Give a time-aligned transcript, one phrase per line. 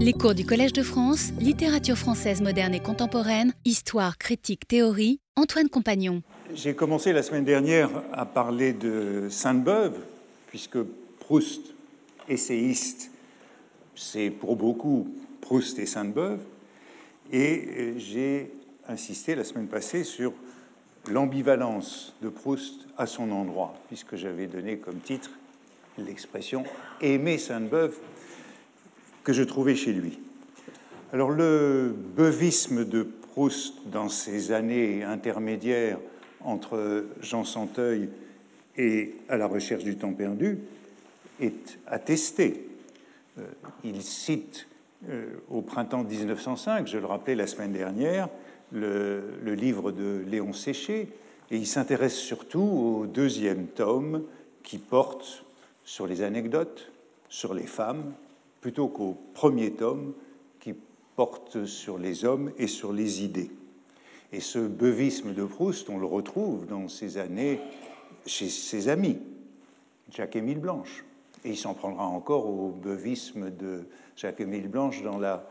[0.00, 5.68] Les cours du Collège de France, littérature française moderne et contemporaine, histoire, critique, théorie, Antoine
[5.68, 6.22] Compagnon.
[6.54, 9.98] J'ai commencé la semaine dernière à parler de Sainte-Beuve,
[10.46, 10.78] puisque
[11.18, 11.74] Proust,
[12.28, 13.10] essayiste,
[13.96, 15.08] c'est pour beaucoup
[15.40, 16.42] Proust et Sainte-Beuve.
[17.32, 18.52] Et j'ai
[18.86, 20.32] insisté la semaine passée sur
[21.10, 25.30] l'ambivalence de Proust à son endroit, puisque j'avais donné comme titre
[25.98, 26.62] l'expression
[27.00, 27.98] aimer Sainte-Beuve
[29.24, 30.18] que je trouvais chez lui.
[31.12, 35.98] Alors le beuvisme de Proust dans ces années intermédiaires
[36.40, 38.08] entre Jean Santeuil
[38.76, 40.58] et à la recherche du temps perdu
[41.40, 42.68] est attesté.
[43.38, 43.42] Euh,
[43.84, 44.66] il cite
[45.08, 48.28] euh, au printemps 1905, je le rappelais la semaine dernière,
[48.70, 51.08] le livre de Léon Séché,
[51.50, 54.24] et il s'intéresse surtout au deuxième tome
[54.62, 55.44] qui porte
[55.84, 56.92] sur les anecdotes,
[57.30, 58.12] sur les femmes,
[58.60, 60.14] plutôt qu'au premier tome
[60.60, 60.74] qui
[61.16, 63.50] porte sur les hommes et sur les idées.
[64.32, 67.60] Et ce beuvisme de Proust, on le retrouve dans ces années
[68.26, 69.18] chez ses amis,
[70.10, 71.04] Jacques-Émile Blanche.
[71.44, 75.48] Et il s'en prendra encore au beuvisme de Jacques-Émile Blanche dans la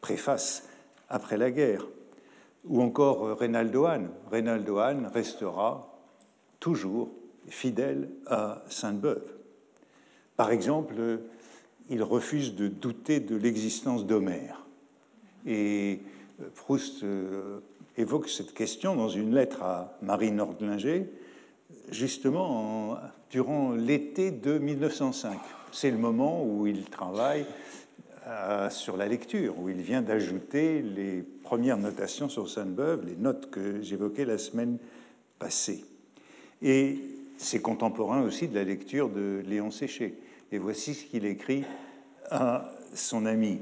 [0.00, 0.68] préface
[1.08, 1.86] après la guerre.
[2.66, 4.10] Ou encore Reynaldo Hahn.
[4.30, 5.98] Reynaldo Hahn restera
[6.60, 7.10] toujours
[7.48, 9.32] fidèle à Sainte-Beuve.
[10.36, 11.20] Par exemple,
[11.90, 14.64] il refuse de douter de l'existence d'Homère.
[15.46, 16.00] Et
[16.40, 17.58] euh, Proust euh,
[17.98, 21.10] évoque cette question dans une lettre à Marie Nordlinger,
[21.90, 22.98] justement
[23.30, 25.38] durant l'été de 1905.
[25.72, 27.44] C'est le moment où il travaille
[28.26, 33.50] euh, sur la lecture, où il vient d'ajouter les premières notations sur Sainte-Beuve, les notes
[33.50, 34.78] que j'évoquais la semaine
[35.38, 35.84] passée.
[36.62, 36.98] Et
[37.38, 40.14] c'est contemporain aussi de la lecture de Léon Séché.
[40.52, 41.64] Et voici ce qu'il écrit
[42.30, 43.60] à son ami.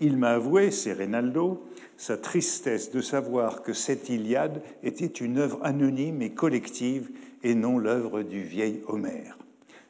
[0.00, 1.62] Il m'a avoué, c'est Reynaldo,
[1.96, 7.10] sa tristesse de savoir que cette Iliade était une œuvre anonyme et collective
[7.42, 9.38] et non l'œuvre du vieil Homère.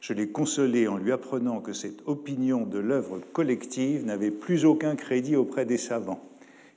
[0.01, 4.95] Je l'ai consolé en lui apprenant que cette opinion de l'œuvre collective n'avait plus aucun
[4.95, 6.23] crédit auprès des savants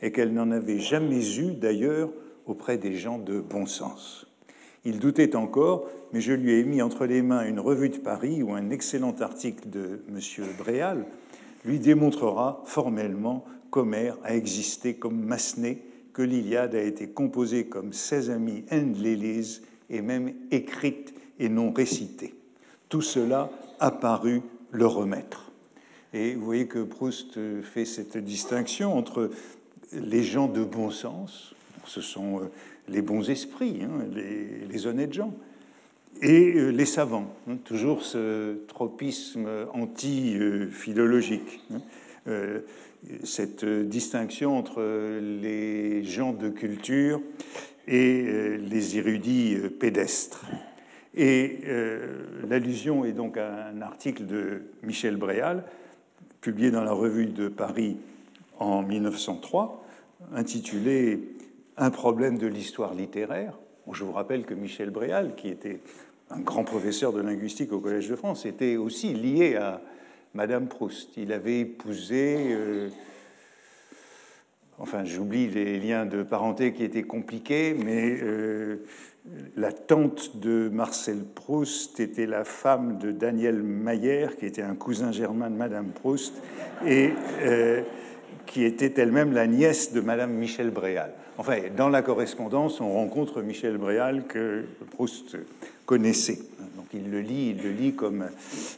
[0.02, 2.10] et qu'elle n'en avait jamais eu d'ailleurs
[2.46, 4.26] auprès des gens de bon sens.
[4.84, 8.42] Il doutait encore, mais je lui ai mis entre les mains une revue de Paris
[8.42, 10.46] où un excellent article de M.
[10.58, 11.06] Bréal
[11.64, 15.78] lui démontrera formellement qu'Homère a existé comme Massenet,
[16.12, 22.34] que l'Iliade a été composée comme ses amis l'Élise et même écrite et non récitée.
[22.88, 25.52] Tout cela a paru le remettre.
[26.12, 29.30] Et vous voyez que Proust fait cette distinction entre
[29.92, 31.54] les gens de bon sens,
[31.86, 32.50] ce sont euh,
[32.92, 35.34] les bons esprits, hein, les, honnêtes gens,
[36.20, 37.34] et euh, les savants.
[37.48, 41.60] Hein, toujours ce tropisme anti-philologique.
[41.72, 41.80] Hein,
[42.28, 42.60] euh,
[43.24, 44.80] cette distinction entre
[45.20, 47.20] les gens de culture
[47.88, 50.46] et les érudits pédestres.
[51.16, 51.58] Et
[52.48, 55.64] l'allusion est donc à un article de Michel Bréal,
[56.40, 57.96] publié dans la revue de Paris
[58.60, 59.84] en 1903,
[60.34, 61.31] intitulé
[61.82, 63.58] un problème de l'histoire littéraire.
[63.90, 65.80] Je vous rappelle que Michel Bréal, qui était
[66.30, 69.80] un grand professeur de linguistique au Collège de France, était aussi lié à
[70.32, 71.16] Madame Proust.
[71.16, 72.88] Il avait épousé, euh,
[74.78, 78.84] enfin j'oublie les liens de parenté qui étaient compliqués, mais euh,
[79.56, 85.10] la tante de Marcel Proust était la femme de Daniel Mayer, qui était un cousin
[85.10, 86.40] germain de Madame Proust,
[86.86, 87.10] et
[87.42, 87.82] euh,
[88.46, 91.12] qui était elle-même la nièce de Madame Michel Bréal.
[91.42, 95.36] Enfin, dans la correspondance, on rencontre Michel Bréal que Proust
[95.86, 96.38] connaissait.
[96.76, 98.26] Donc il le lit, le lit comme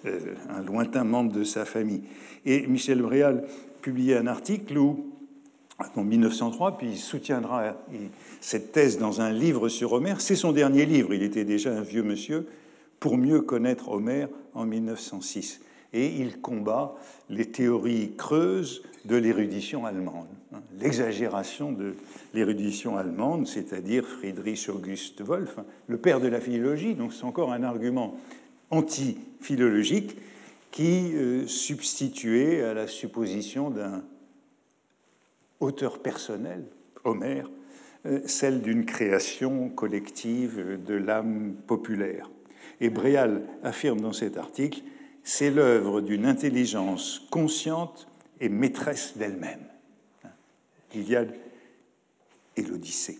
[0.06, 2.00] euh, un lointain membre de sa famille.
[2.46, 3.44] Et Michel Bréal
[3.82, 5.12] publiait un article où,
[5.94, 7.76] en 1903, puis il soutiendra
[8.40, 10.22] cette thèse dans un livre sur Homère.
[10.22, 12.46] C'est son dernier livre, il était déjà un vieux monsieur,
[12.98, 15.60] pour mieux connaître Homère en 1906
[15.94, 16.94] et il combat
[17.30, 20.26] les théories creuses de l'érudition allemande,
[20.80, 21.94] l'exagération de
[22.32, 27.62] l'érudition allemande, c'est-à-dire Friedrich August Wolff, le père de la philologie, donc c'est encore un
[27.62, 28.16] argument
[28.70, 30.16] anti-philologique
[30.70, 34.02] qui euh, substituait à la supposition d'un
[35.60, 36.64] auteur personnel,
[37.04, 37.48] Homère,
[38.06, 42.30] euh, celle d'une création collective de l'âme populaire.
[42.80, 44.82] Et Bréal affirme dans cet article
[45.24, 48.06] c'est l'œuvre d'une intelligence consciente
[48.40, 49.64] et maîtresse d'elle-même.
[50.94, 51.34] L'Iliade
[52.56, 53.18] et l'Odyssée.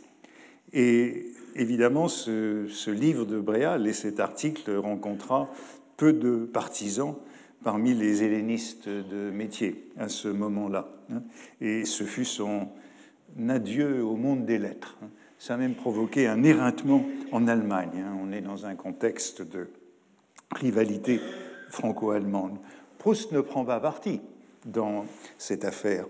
[0.72, 5.48] Et évidemment, ce, livre de Bréal et cet article rencontra
[5.96, 7.14] peu de partisans
[7.62, 10.88] parmi les hellénistes de métier à ce moment-là.
[11.12, 11.22] Hein.
[11.60, 12.68] Et ce fut son
[13.48, 14.98] adieu au monde des lettres.
[15.02, 15.08] Hein.
[15.38, 18.04] Ça a même provoqué un éreintement en Allemagne.
[18.04, 18.16] Hein.
[18.20, 19.68] On est dans un contexte de
[20.54, 21.20] rivalité
[21.70, 22.58] franco-allemande.
[22.98, 24.20] Proust ne prend pas parti
[24.64, 25.04] dans
[25.38, 26.06] cette affaire.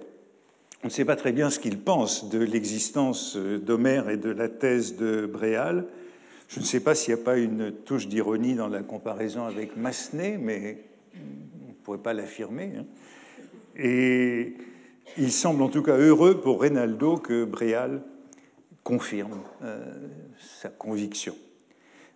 [0.85, 4.51] On ne sait pas très bien ce qu'il pense de l'existence d'Homère et de la
[4.51, 5.87] thèse de Bréal.
[6.49, 9.79] Je ne sais pas s'il n'y a pas une touche d'ironie dans la comparaison avec
[9.79, 10.85] Massenet, mais
[11.15, 12.73] on ne pourrait pas l'affirmer.
[12.77, 12.85] Hein.
[13.79, 14.59] Et
[15.17, 18.03] il semble en tout cas heureux pour Reynaldo que Bréal
[18.83, 19.91] confirme euh,
[20.39, 21.35] sa conviction.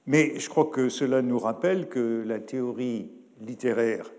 [0.06, 4.10] Mais je crois que cela nous rappelle que la théorie littéraire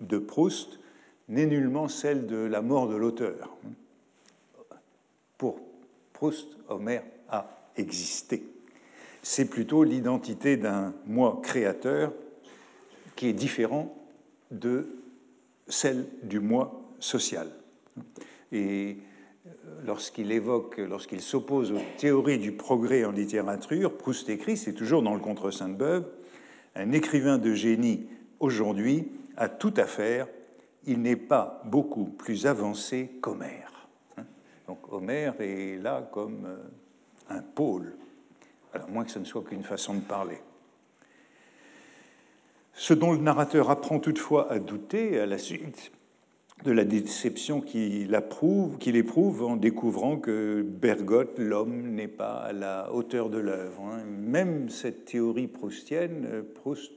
[0.00, 0.80] de Proust
[1.28, 3.56] n'est nullement celle de la mort de l'auteur.
[6.24, 8.44] Proust, Homère a existé.
[9.22, 12.14] C'est plutôt l'identité d'un moi créateur
[13.14, 13.94] qui est différent
[14.50, 14.88] de
[15.68, 17.48] celle du moi social.
[18.52, 18.96] Et
[19.84, 25.12] lorsqu'il évoque, lorsqu'il s'oppose aux théories du progrès en littérature, Proust écrit, c'est toujours dans
[25.12, 26.06] le contre Sainte-Beuve,
[26.74, 28.06] un écrivain de génie
[28.40, 30.26] aujourd'hui a tout à faire,
[30.86, 33.63] il n'est pas beaucoup plus avancé qu'Homère.
[34.66, 36.56] Donc Homère est là comme euh,
[37.28, 37.96] un pôle,
[38.72, 40.38] alors moins que ce ne soit qu'une façon de parler.
[42.72, 45.92] Ce dont le narrateur apprend toutefois à douter à la suite
[46.64, 53.28] de la déception qu'il éprouve en découvrant que Bergotte, l'homme, n'est pas à la hauteur
[53.28, 53.82] de l'œuvre.
[53.82, 54.04] Hein.
[54.04, 56.92] Même cette théorie proustienne, euh, Proust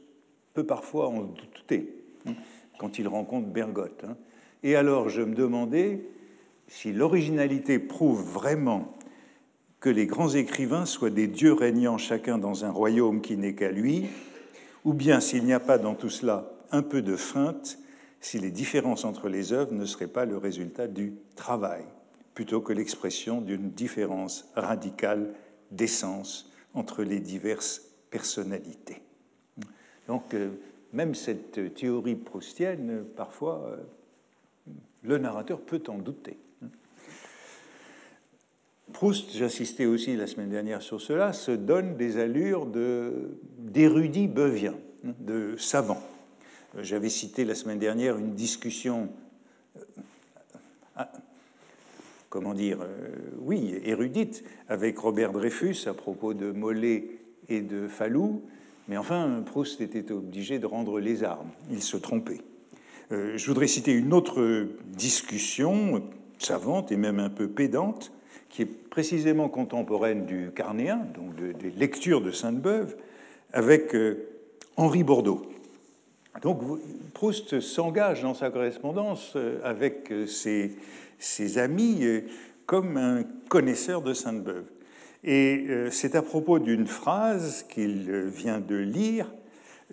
[0.53, 1.93] peut parfois en douter
[2.25, 2.33] hein,
[2.79, 4.05] quand il rencontre Bergotte.
[4.07, 4.15] Hein.
[4.63, 6.01] Et alors je me demandais
[6.67, 8.97] si l'originalité prouve vraiment
[9.79, 13.71] que les grands écrivains soient des dieux régnant chacun dans un royaume qui n'est qu'à
[13.71, 14.07] lui,
[14.83, 17.77] ou bien s'il n'y a pas dans tout cela un peu de feinte,
[18.19, 21.83] si les différences entre les œuvres ne seraient pas le résultat du travail,
[22.33, 25.33] plutôt que l'expression d'une différence radicale
[25.71, 29.01] d'essence entre les diverses personnalités.
[30.07, 30.49] Donc, euh,
[30.93, 34.73] même cette théorie proustienne, parfois, euh,
[35.03, 36.37] le narrateur peut en douter.
[38.93, 42.65] Proust, j'assistais aussi la semaine dernière sur cela, se donne des allures
[43.59, 46.01] d'érudit beuvien, de savant.
[46.79, 49.09] J'avais cité la semaine dernière une discussion,
[49.77, 49.81] euh,
[50.95, 51.11] ah,
[52.29, 57.09] comment dire, euh, oui, érudite, avec Robert Dreyfus à propos de Mollet
[57.49, 58.43] et de Fallou,
[58.87, 61.49] mais enfin, Proust était obligé de rendre les armes.
[61.71, 62.41] Il se trompait.
[63.11, 66.03] Euh, je voudrais citer une autre discussion
[66.39, 68.11] savante et même un peu pédante,
[68.49, 72.95] qui est précisément contemporaine du Carnéen, donc des lectures de Sainte-Beuve,
[73.53, 73.95] avec
[74.75, 75.41] Henri Bordeaux.
[76.41, 76.61] Donc
[77.13, 82.21] Proust s'engage dans sa correspondance euh, avec euh, ses, amis euh,
[82.65, 84.65] comme un connaisseur de Sainte-Beuve.
[85.23, 89.33] Et c'est à propos d'une phrase qu'il vient de lire,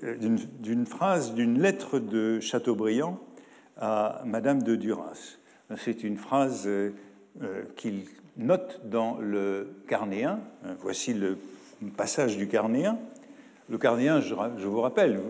[0.00, 3.18] d'une phrase d'une lettre de Chateaubriand
[3.78, 5.38] à Madame de Duras.
[5.76, 6.68] C'est une phrase
[7.74, 8.04] qu'il
[8.36, 10.40] note dans le Carnéen.
[10.80, 11.38] Voici le
[11.96, 12.98] passage du Carnéen.
[13.68, 15.20] Le Carnéen, je, vous rappelle,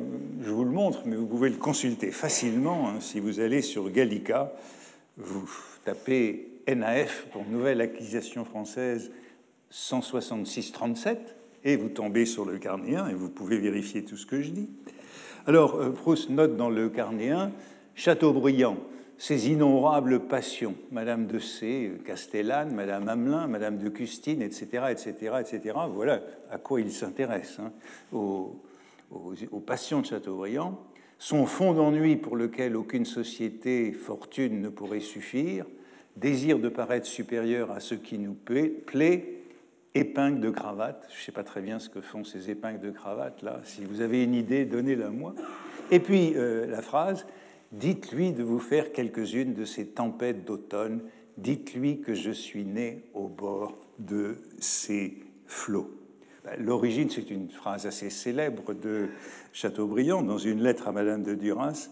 [0.42, 3.90] je vous le montre, mais vous pouvez le consulter facilement hein, si vous allez sur
[3.90, 4.52] Gallica,
[5.16, 5.48] vous
[5.84, 9.12] tapez NAF pour Nouvelle Acquisition Française
[9.72, 11.16] 166-37
[11.62, 14.68] et vous tombez sur le Carnéen et vous pouvez vérifier tout ce que je dis.
[15.46, 17.52] Alors, euh, Proust note dans le Carnéen
[17.94, 18.78] Chateaubriand,
[19.18, 25.74] ces innombrables passions, Madame de C, Castellane, Madame Hamelin, Madame de Custine, etc., etc., etc.
[25.92, 27.72] Voilà à quoi il s'intéresse, hein,
[28.12, 28.60] aux,
[29.66, 30.80] passions de Chateaubriand,
[31.18, 35.64] son fond d'ennui pour lequel aucune société, fortune ne pourrait suffire,
[36.16, 39.34] désir de paraître supérieur à ce qui nous plaît,
[39.94, 41.06] épingles de cravate.
[41.10, 43.60] Je ne sais pas très bien ce que font ces épingles de cravate là.
[43.64, 45.34] Si vous avez une idée, donnez-la moi.
[45.90, 47.26] Et puis euh, la phrase
[47.74, 51.00] Dites-lui de vous faire quelques-unes de ces tempêtes d'automne.
[51.38, 55.90] Dites-lui que je suis né au bord de ces flots.
[56.44, 59.08] Ben, l'origine, c'est une phrase assez célèbre de
[59.52, 61.88] Chateaubriand dans une lettre à Madame de Duras,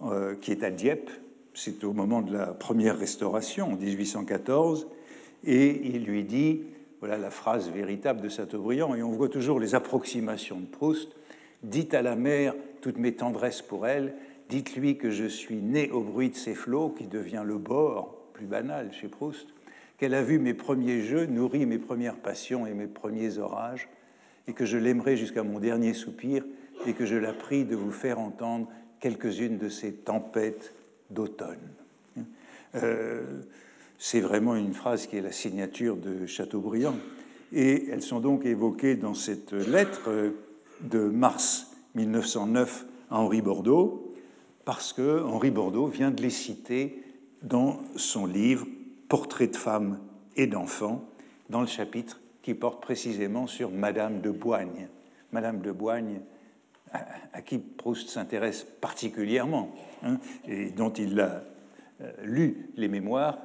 [0.00, 1.10] euh, qui est à Dieppe.
[1.52, 4.86] C'est au moment de la première restauration, en 1814.
[5.44, 6.62] Et il lui dit,
[7.00, 11.14] voilà la phrase véritable de Chateaubriand, et on voit toujours les approximations de Proust.
[11.62, 14.14] Dites à la mère toutes mes tendresses pour elle,
[14.48, 18.46] Dites-lui que je suis né au bruit de ses flots, qui devient le bord, plus
[18.46, 19.48] banal chez Proust,
[19.98, 23.88] qu'elle a vu mes premiers jeux, nourri mes premières passions et mes premiers orages,
[24.46, 26.44] et que je l'aimerai jusqu'à mon dernier soupir,
[26.86, 28.68] et que je la prie de vous faire entendre
[29.00, 30.74] quelques-unes de ces tempêtes
[31.10, 31.72] d'automne.
[32.74, 33.40] Euh,
[33.98, 36.96] c'est vraiment une phrase qui est la signature de Chateaubriand.
[37.52, 40.10] Et elles sont donc évoquées dans cette lettre
[40.82, 44.05] de mars 1909 à Henri Bordeaux,
[44.66, 47.02] parce que Henri Bordeaux vient de les citer
[47.40, 48.66] dans son livre
[49.08, 50.00] Portrait de femmes
[50.34, 51.08] et d'enfants,
[51.48, 54.88] dans le chapitre qui porte précisément sur Madame de Boigne.
[55.30, 56.20] Madame de Boigne,
[56.92, 60.18] à, qui Proust s'intéresse particulièrement, hein,
[60.48, 61.44] et dont il a
[62.00, 63.38] euh, lu les mémoires,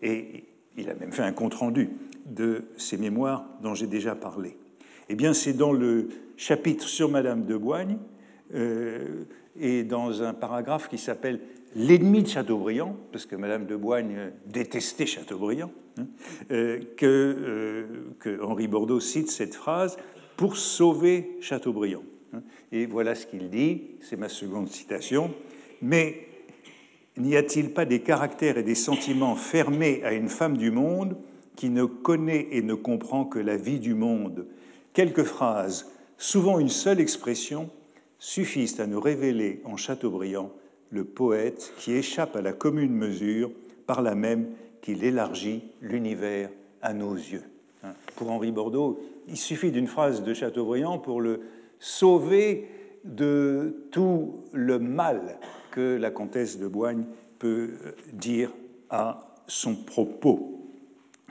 [0.00, 0.44] et
[0.76, 1.90] il a même fait un compte-rendu
[2.24, 4.56] de ces mémoires dont j'ai déjà parlé.
[5.08, 7.98] Eh bien, c'est dans le chapitre sur Madame de Boigne
[8.54, 9.24] euh,
[9.60, 11.40] et dans un paragraphe qui s'appelle
[11.76, 16.06] L'ennemi de Chateaubriand, parce que Madame de Boigne détestait Chateaubriand, hein,
[16.50, 17.86] euh, que,
[18.18, 19.98] que Henri Bordeaux cite cette phrase
[20.36, 22.02] pour sauver Chateaubriand.
[22.32, 22.42] Hein.
[22.72, 25.34] Et voilà ce qu'il dit, c'est ma seconde citation.
[25.82, 26.26] Mais
[27.16, 31.16] n'y a-t-il pas des caractères et des sentiments fermés à une femme du monde
[31.56, 34.46] qui ne connaît et ne comprend que la vie du monde?
[34.92, 37.70] Quelques phrases, souvent une seule expression,
[38.18, 40.52] suffisent à nous révéler en Chateaubriand
[40.90, 43.50] le poète qui échappe à la commune mesure
[43.86, 44.48] par là même
[44.80, 46.50] qu'il élargit l'univers
[46.82, 47.44] à nos yeux.
[47.84, 47.92] Hein.
[48.16, 51.40] Pour Henri Bordeaux, il suffit d'une phrase de Chateaubriand pour le
[51.78, 52.68] sauver
[53.04, 55.38] de tout le mal
[55.70, 57.04] que la comtesse de Boigne
[57.38, 57.70] peut
[58.12, 58.52] dire
[58.90, 60.54] à son propos.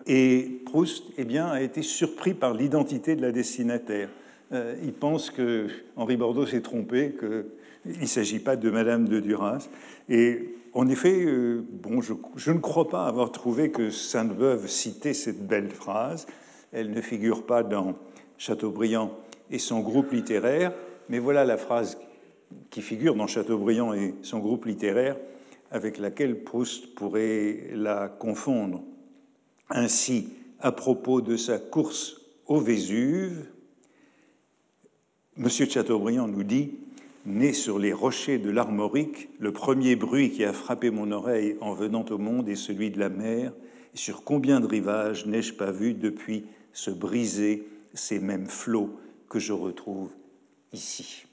[0.05, 4.09] Et Proust eh bien, a été surpris par l'identité de la destinataire.
[4.53, 9.19] Euh, il pense que Henri Bordeaux s'est trompé, qu'il ne s'agit pas de Madame de
[9.19, 9.67] Duras.
[10.09, 15.13] Et en effet, euh, bon, je, je, ne crois pas avoir trouvé que Sainte-Beuve citait
[15.13, 16.27] cette belle phrase.
[16.71, 17.95] Elle ne figure pas dans
[18.37, 19.11] Chateaubriand
[19.49, 20.73] et son groupe littéraire,
[21.09, 21.97] mais voilà la phrase
[22.69, 25.17] qui figure dans Chateaubriand et son groupe littéraire
[25.71, 28.83] avec laquelle Proust pourrait la confondre.
[29.69, 33.47] Ainsi, à propos de sa course au Vésuve,
[35.39, 35.49] M.
[35.49, 36.71] Chateaubriand nous dit
[37.27, 41.73] Né sur les rochers de l'Armorique, le premier bruit qui a frappé mon oreille en
[41.73, 43.51] venant au monde est celui de la mer.
[43.93, 48.97] Sur combien de rivages n'ai-je pas vu depuis se briser ces mêmes flots
[49.29, 50.09] que je retrouve
[50.73, 51.25] ici?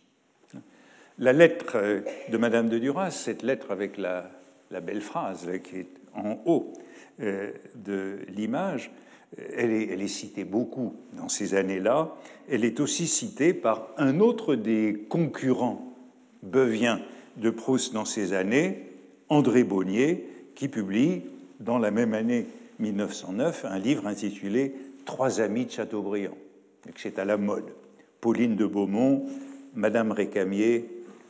[1.19, 4.31] La lettre de Madame de Duras, cette lettre avec la,
[4.83, 6.73] belle phrase qui est en haut
[7.21, 8.91] euh, de l'image,
[9.37, 12.15] elle est, citée beaucoup dans ces années-là.
[12.49, 15.93] Elle est aussi citée par un autre des concurrents
[16.43, 17.01] beuviens
[17.37, 18.91] de Proust dans ces années,
[19.29, 21.23] André Bonnier, qui publie
[21.59, 22.47] dans la même année
[22.79, 24.75] 1909 un livre intitulé
[25.05, 26.37] Trois amis de Chateaubriand
[26.93, 27.73] que c'est à la mode.
[28.21, 29.27] Pauline de Beaumont,
[29.75, 30.89] Madame Récamier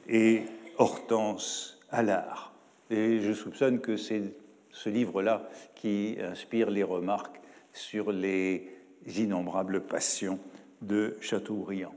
[0.08, 0.42] et
[0.78, 2.52] Hortense Allard.
[2.90, 4.22] Et je soupçonne que c'est
[4.70, 7.40] ce livre-là qui inspire les remarques
[7.74, 8.70] sur les
[9.18, 10.38] innombrables passions
[10.80, 11.94] de Chateaubriand.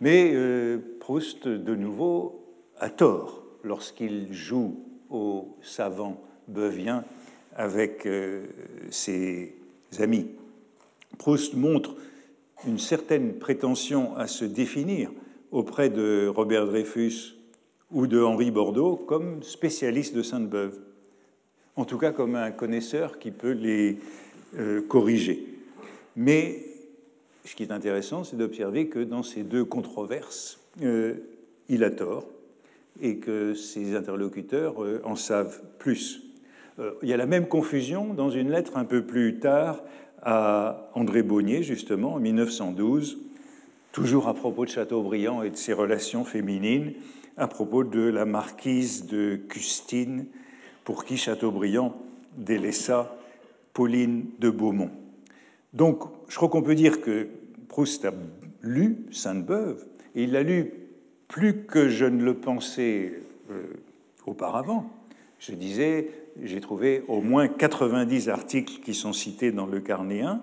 [0.00, 2.44] Mais euh, Proust, de nouveau,
[2.78, 7.04] a tort lorsqu'il joue au savant beuvien
[7.54, 8.46] avec euh,
[8.90, 9.54] ses
[9.98, 10.28] amis.
[11.16, 11.96] Proust montre
[12.66, 15.10] une certaine prétention à se définir
[15.50, 17.36] auprès de Robert Dreyfus
[17.90, 20.78] ou de Henri Bordeaux comme spécialiste de Sainte-Beuve,
[21.76, 23.98] en tout cas comme un connaisseur qui peut les
[24.58, 25.46] euh, corriger.
[26.16, 26.62] Mais
[27.44, 31.14] ce qui est intéressant, c'est d'observer que dans ces deux controverses, euh,
[31.68, 32.26] il a tort
[33.02, 36.22] et que ses interlocuteurs euh, en savent plus.
[37.02, 39.82] il y a la même confusion dans une lettre un peu plus tard
[40.22, 43.18] à André Bonnier, justement, en 1912,
[43.92, 46.94] toujours à propos de Chateaubriand et de ses relations féminines,
[47.36, 50.26] à propos de la marquise de Custine,
[50.84, 51.96] pour qui Chateaubriand
[52.36, 53.16] délaissa
[53.76, 54.90] Pauline de Beaumont.
[55.74, 57.28] Donc, je crois qu'on peut dire que
[57.68, 58.14] Proust a
[58.62, 60.72] lu Sainte-Beuve, et il l'a lu
[61.28, 63.12] plus que je ne le pensais
[63.50, 63.64] euh,
[64.24, 64.88] auparavant.
[65.38, 66.08] Je disais,
[66.42, 70.42] j'ai trouvé au moins 90 articles qui sont cités dans le carnéen,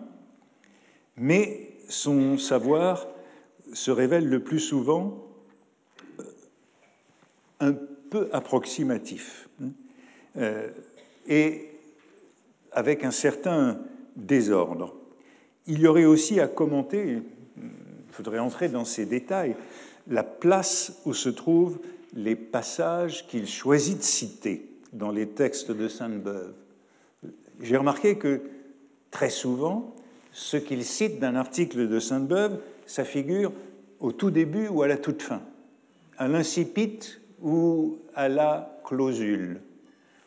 [1.18, 3.08] mais son savoir
[3.74, 5.26] se révèle le plus souvent
[6.20, 6.24] euh,
[7.62, 7.74] un
[8.12, 9.50] peu approximatif
[10.38, 10.70] euh,
[11.26, 11.73] et
[12.74, 13.80] avec un certain
[14.16, 14.96] désordre.
[15.68, 17.20] Il y aurait aussi à commenter,
[17.58, 19.56] il faudrait entrer dans ces détails,
[20.08, 21.80] la place où se trouvent
[22.16, 26.54] les passages qu'il choisit de citer dans les textes de Sainte-Beuve.
[27.62, 28.42] J'ai remarqué que
[29.10, 29.96] très souvent,
[30.32, 33.52] ce qu'il cite d'un article de Sainte-Beuve, ça figure
[34.00, 35.42] au tout début ou à la toute fin,
[36.18, 37.00] à l'incipit
[37.42, 39.62] ou à la clausule.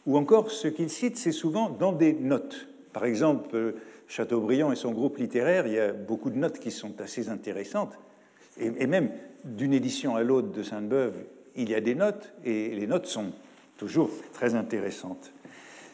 [0.06, 2.68] Ou encore, ce qu'il cite, c'est souvent dans des notes.
[2.92, 3.74] Par exemple,
[4.08, 7.98] Chateaubriand et son groupe littéraire, il y a beaucoup de notes qui sont assez intéressantes.
[8.58, 9.10] Et, même
[9.44, 11.14] d'une édition à l'autre de Sainte-Beuve,
[11.56, 13.32] il y a des notes, et les notes sont
[13.76, 15.32] toujours très intéressantes.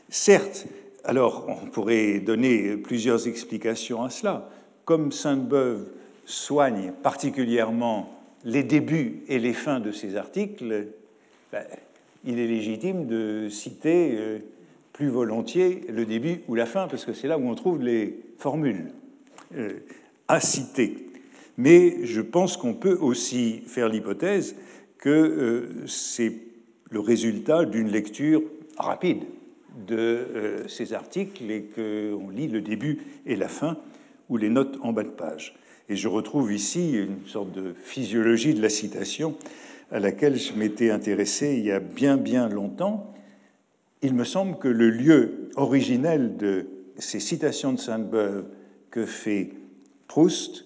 [0.08, 0.66] Certes,
[1.04, 4.50] alors on pourrait donner plusieurs explications à cela.
[4.84, 5.88] Comme Sainte-Beuve
[6.26, 10.88] soigne particulièrement les débuts et les fins de ses articles,
[11.50, 11.64] ben,
[12.24, 14.38] il est légitime de citer euh,
[14.92, 18.20] plus volontiers le début ou la fin, parce que c'est là où on trouve les
[18.38, 18.92] formules
[19.56, 19.80] euh,
[20.28, 21.06] à citer.
[21.56, 24.56] Mais je pense qu'on peut aussi faire l'hypothèse
[24.98, 26.34] que euh, c'est
[26.90, 28.42] le résultat d'une lecture
[28.78, 29.24] rapide
[29.86, 33.78] de ces articles et qu'on lit le début et la fin
[34.28, 35.54] ou les notes en bas de page.
[35.88, 39.34] Et je retrouve ici une sorte de physiologie de la citation
[39.92, 43.12] à laquelle je m'étais intéressé il y a bien bien longtemps.
[44.00, 48.46] Il me semble que le lieu originel de ces citations de Sainte-Beuve
[48.90, 49.50] que fait
[50.08, 50.64] Proust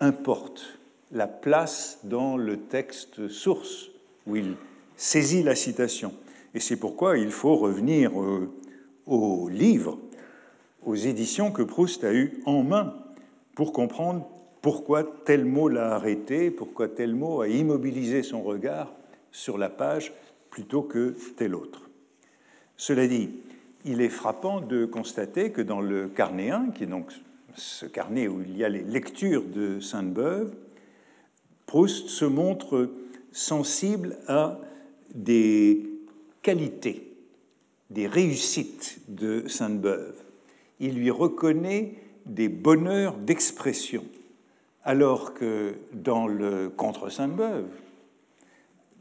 [0.00, 0.78] importe
[1.12, 3.90] la place dans le texte source
[4.26, 4.56] où il
[4.96, 6.12] saisit la citation.
[6.54, 8.12] Et c'est pourquoi il faut revenir
[9.06, 9.98] aux livres,
[10.84, 12.94] aux éditions que Proust a eues en main
[13.54, 14.28] pour comprendre
[14.66, 18.92] pourquoi tel mot l'a arrêté, pourquoi tel mot a immobilisé son regard
[19.30, 20.12] sur la page
[20.50, 21.88] plutôt que tel autre?
[22.76, 23.30] Cela dit,
[23.84, 27.12] il est frappant de constater que dans le carnet 1, qui est donc
[27.54, 30.52] ce carnet où il y a les lectures de Sainte-Beuve,
[31.66, 32.90] Proust se montre
[33.30, 34.58] sensible à
[35.14, 35.86] des
[36.42, 37.12] qualités,
[37.90, 40.16] des réussites de Sainte-Beuve.
[40.80, 41.94] Il lui reconnaît
[42.26, 44.02] des bonheurs d'expression,
[44.86, 47.68] alors que dans le Contre Sainte-Beuve,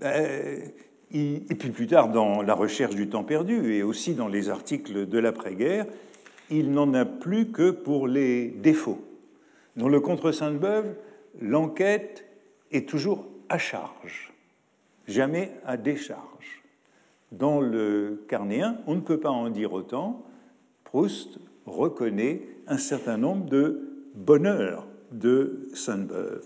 [0.01, 0.71] ben,
[1.11, 5.07] et puis plus tard dans La recherche du temps perdu et aussi dans les articles
[5.07, 5.85] de l'après-guerre,
[6.49, 8.99] il n'en a plus que pour les défauts.
[9.77, 10.95] Dans le Contre Sainte-Beuve,
[11.39, 12.25] l'enquête
[12.71, 14.33] est toujours à charge,
[15.07, 16.35] jamais à décharge
[17.31, 20.23] dans le carnéen, on ne peut pas en dire autant.
[20.83, 26.45] Proust reconnaît un certain nombre de bonheurs de Sainte-Beuve.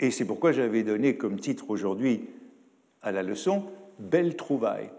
[0.00, 2.28] Et c'est pourquoi j'avais donné comme titre aujourd'hui
[3.02, 3.64] à la leçon
[3.98, 4.90] Belle trouvaille,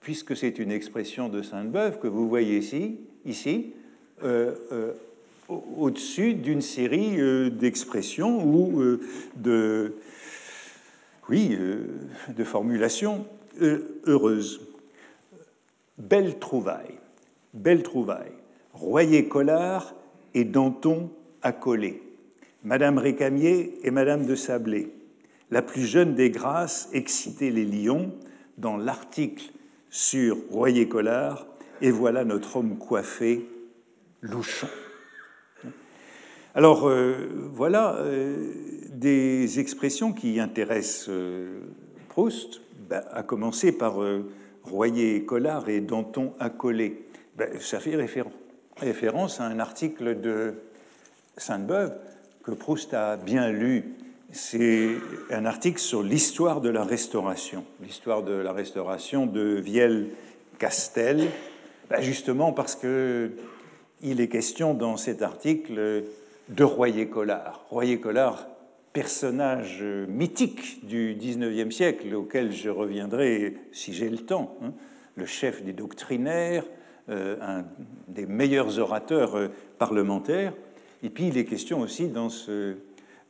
[0.00, 3.72] puisque c'est une expression de Sainte-Beuve que vous voyez ici, ici
[4.24, 4.92] euh, euh,
[5.48, 8.98] au-dessus d'une série euh, d'expressions ou
[9.36, 9.94] de,
[11.28, 11.56] oui,
[12.28, 13.26] de formulations
[14.06, 14.60] heureuse.
[15.98, 16.94] Belle trouvaille,
[17.52, 18.32] belle trouvaille.
[18.72, 19.94] Royer Collard
[20.34, 21.10] et Danton
[22.62, 24.92] Madame Récamier et Madame de Sablé.
[25.50, 28.12] La plus jeune des grâces excitait les lions
[28.58, 29.50] dans l'article
[29.88, 31.46] sur Royer Collard,
[31.80, 33.48] et voilà notre homme coiffé,
[34.20, 34.68] Louchon.
[36.54, 38.52] Alors euh, voilà euh,
[38.90, 41.60] des expressions qui intéressent euh,
[42.08, 43.98] Proust, ben, à commencer par
[44.64, 47.06] Royer Collard et Danton accolé.
[47.36, 47.96] Ben, ça fait
[48.76, 50.54] référence à un article de
[51.40, 51.96] Sainte-Beuve
[52.42, 53.96] que Proust a bien lu.
[54.32, 54.90] C'est
[55.30, 61.26] un article sur l'histoire de la Restauration, l'histoire de la Restauration de Vielle-Castel,
[61.88, 63.32] ben, justement parce que
[64.02, 66.04] il est question dans cet article
[66.48, 67.64] de Royer-Collard.
[67.68, 68.46] Royer-Collard
[68.92, 74.72] personnage mythique du XIXe siècle, auquel je reviendrai si j'ai le temps, hein.
[75.14, 76.64] le chef des doctrinaires,
[77.08, 77.64] euh, un
[78.08, 79.48] des meilleurs orateurs euh,
[79.78, 80.54] parlementaires.
[81.02, 82.76] Et puis il est question aussi dans, ce,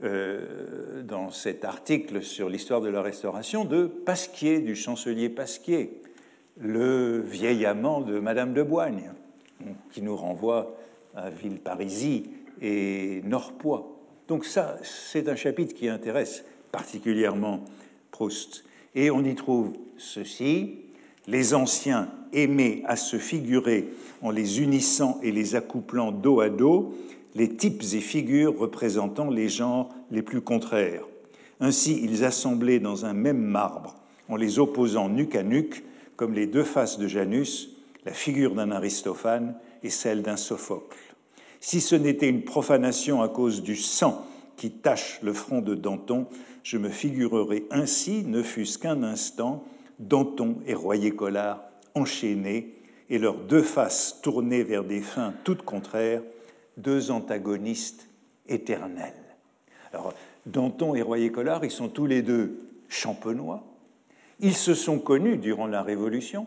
[0.02, 6.00] euh, dans cet article sur l'histoire de la Restauration de Pasquier, du chancelier Pasquier,
[6.58, 9.12] le vieil amant de Madame de Boigne,
[9.92, 10.76] qui nous renvoie
[11.14, 12.24] à Villeparisis
[12.60, 13.96] et Norpois.
[14.28, 17.64] Donc ça, c'est un chapitre qui intéresse particulièrement
[18.10, 18.64] Proust.
[18.94, 20.78] Et on y trouve ceci,
[21.26, 23.88] les anciens aimaient à se figurer
[24.22, 26.94] en les unissant et les accouplant dos à dos
[27.34, 31.04] les types et figures représentant les genres les plus contraires.
[31.60, 33.96] Ainsi, ils assemblaient dans un même marbre,
[34.28, 35.84] en les opposant nuque à nuque,
[36.16, 40.98] comme les deux faces de Janus, la figure d'un Aristophane et celle d'un Sophocle.
[41.60, 46.26] Si ce n'était une profanation à cause du sang qui tache le front de Danton,
[46.62, 49.64] je me figurerais ainsi, ne fût-ce qu'un instant,
[49.98, 51.62] Danton et Royer-Collard
[51.94, 52.74] enchaînés
[53.10, 56.22] et leurs deux faces tournées vers des fins toutes contraires,
[56.76, 58.08] deux antagonistes
[58.48, 59.14] éternels.
[59.92, 60.14] Alors,
[60.46, 63.64] Danton et Royer-Collard, ils sont tous les deux champenois.
[64.40, 66.46] Ils se sont connus durant la Révolution,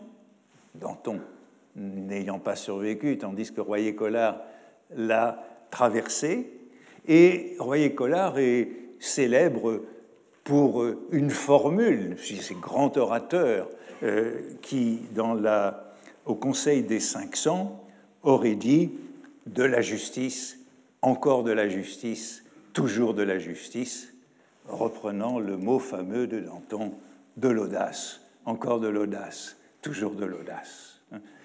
[0.74, 1.20] Danton
[1.76, 4.40] n'ayant pas survécu, tandis que Royer-Collard
[4.96, 6.50] l'a traversé.
[7.06, 9.82] Et Royer-Collard est célèbre
[10.44, 13.68] pour une formule, c'est grand orateur,
[14.02, 15.00] euh, qui,
[16.26, 17.82] au Conseil des 500,
[18.22, 18.92] aurait dit
[19.46, 20.58] de la justice,
[21.02, 24.12] encore de la justice, toujours de la justice,
[24.66, 26.94] reprenant le mot fameux de Danton,
[27.36, 31.00] de l'audace, encore de l'audace, toujours de l'audace.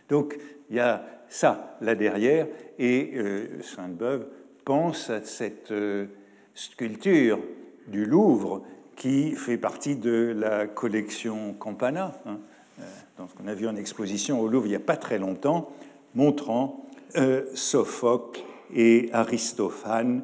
[0.07, 0.37] Donc
[0.69, 2.47] il y a ça là derrière,
[2.79, 4.27] et euh, Sainte-Beuve
[4.65, 6.07] pense à cette euh,
[6.55, 7.39] sculpture
[7.87, 8.63] du Louvre
[8.95, 12.39] qui fait partie de la collection Campana, hein,
[12.79, 12.83] euh,
[13.17, 15.71] donc on a vu en exposition au Louvre il n'y a pas très longtemps,
[16.15, 16.85] montrant
[17.17, 18.41] euh, Sophocle
[18.73, 20.23] et Aristophane,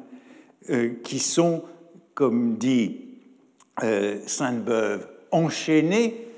[0.70, 1.64] euh, qui sont,
[2.14, 3.02] comme dit
[3.78, 6.28] Sainte-Beuve, enchaînés,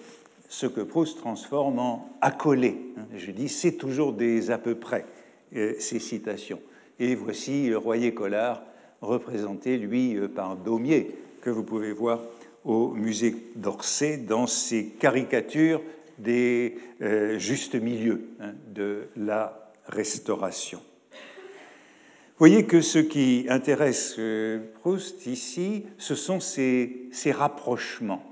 [0.49, 2.93] ce que Proust transforme en accolés.
[2.97, 3.03] Hein.
[3.17, 5.07] Je dis, c'est toujours des à peu près,
[5.53, 6.61] ces citations.
[6.99, 8.63] Et voici Royer-Collard
[9.01, 12.23] représenté, lui, par Daumier, que vous pouvez voir
[12.65, 15.81] au musée d'Orsay dans ses caricatures
[16.19, 20.81] des euh, justes milieux hein, de la restauration.
[21.11, 28.23] Vous voyez que ce qui intéresse euh, Proust ici, ce sont ces, rapprochements.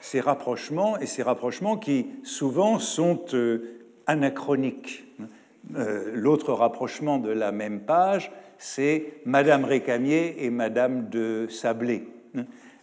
[0.00, 5.04] Ces rapprochements et ces rapprochements qui souvent sont euh, anachroniques.
[6.14, 12.08] L'autre rapprochement de la même page, c'est Madame Récamier et Madame de Sablé.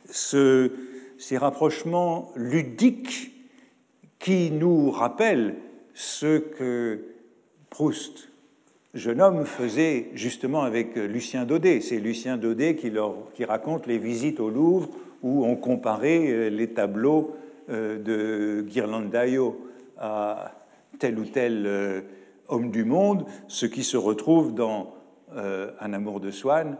[0.09, 0.71] Ce,
[1.17, 3.33] ces rapprochements ludiques
[4.19, 5.55] qui nous rappellent
[5.95, 7.16] ce que
[7.77, 8.29] Proust,
[8.95, 11.79] jeune homme, faisait justement avec Lucien Daudet.
[11.79, 14.89] C'est Lucien Daudet qui, leur, qui raconte les visites au Louvre
[15.21, 17.35] où on comparait euh, les tableaux
[17.69, 19.63] euh, de Ghirlandaio
[19.99, 20.53] à
[20.97, 22.01] tel ou tel euh,
[22.47, 24.95] homme du monde, ce qui se retrouve dans
[25.35, 26.77] Un amour de Swann,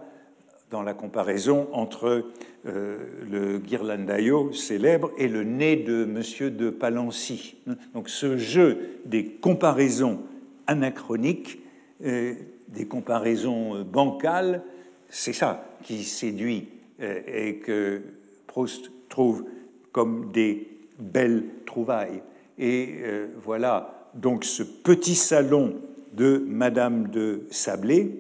[0.72, 2.26] dans la comparaison entre
[2.64, 7.58] le Ghirlandaio célèbre et le nez de Monsieur de Palancy.
[7.94, 10.22] Donc ce jeu des comparaisons
[10.68, 11.60] anachroniques,
[12.06, 12.34] euh,
[12.68, 14.64] des comparaisons bancales,
[15.10, 16.68] c'est ça qui séduit
[17.02, 18.02] euh, et que
[18.46, 19.46] Proust trouve
[19.92, 20.68] comme des
[21.00, 22.22] belles trouvailles.
[22.60, 23.02] Et
[23.44, 25.76] voilà donc ce petit salon
[26.14, 28.12] de Madame de Sablé,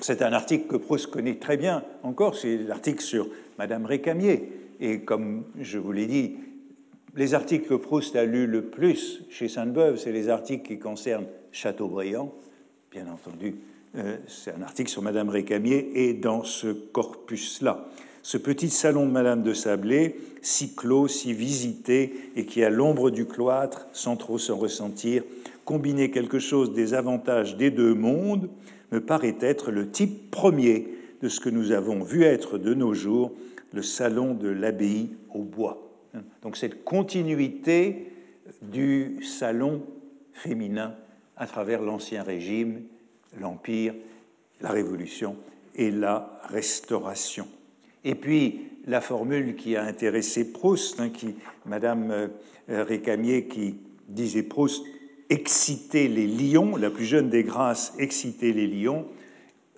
[0.00, 4.48] c'est un article que Proust connaît très bien encore, c'est l'article sur Madame Récamier.
[4.80, 6.36] Et comme je vous l'ai dit,
[7.16, 11.26] les articles que Proust a lus le plus chez Sainte-Beuve, c'est les articles qui concernent
[11.52, 12.32] Chateaubriand,
[12.90, 13.56] bien entendu.
[13.96, 17.88] Euh, c'est un article sur Madame Récamier et dans ce corpus-là.
[18.22, 23.10] Ce petit salon de Madame de Sablé, si clos, si visité, et qui, à l'ombre
[23.10, 25.24] du cloître, sans trop s'en ressentir,
[25.64, 28.48] combinait quelque chose des avantages des deux mondes,
[28.92, 30.88] me paraît être le type premier
[31.22, 33.32] de ce que nous avons vu être de nos jours
[33.72, 35.89] le salon de l'abbaye au bois.
[36.42, 38.12] Donc cette continuité
[38.62, 39.86] du salon
[40.32, 40.94] féminin
[41.36, 42.82] à travers l'Ancien Régime,
[43.38, 43.94] l'Empire,
[44.60, 45.36] la Révolution
[45.74, 47.46] et la Restauration.
[48.04, 51.34] Et puis la formule qui a intéressé Proust, hein, qui,
[51.66, 53.76] Madame euh, Récamier qui
[54.08, 54.84] disait Proust
[55.28, 59.06] exciter les lions, la plus jeune des grâces, exciter les lions,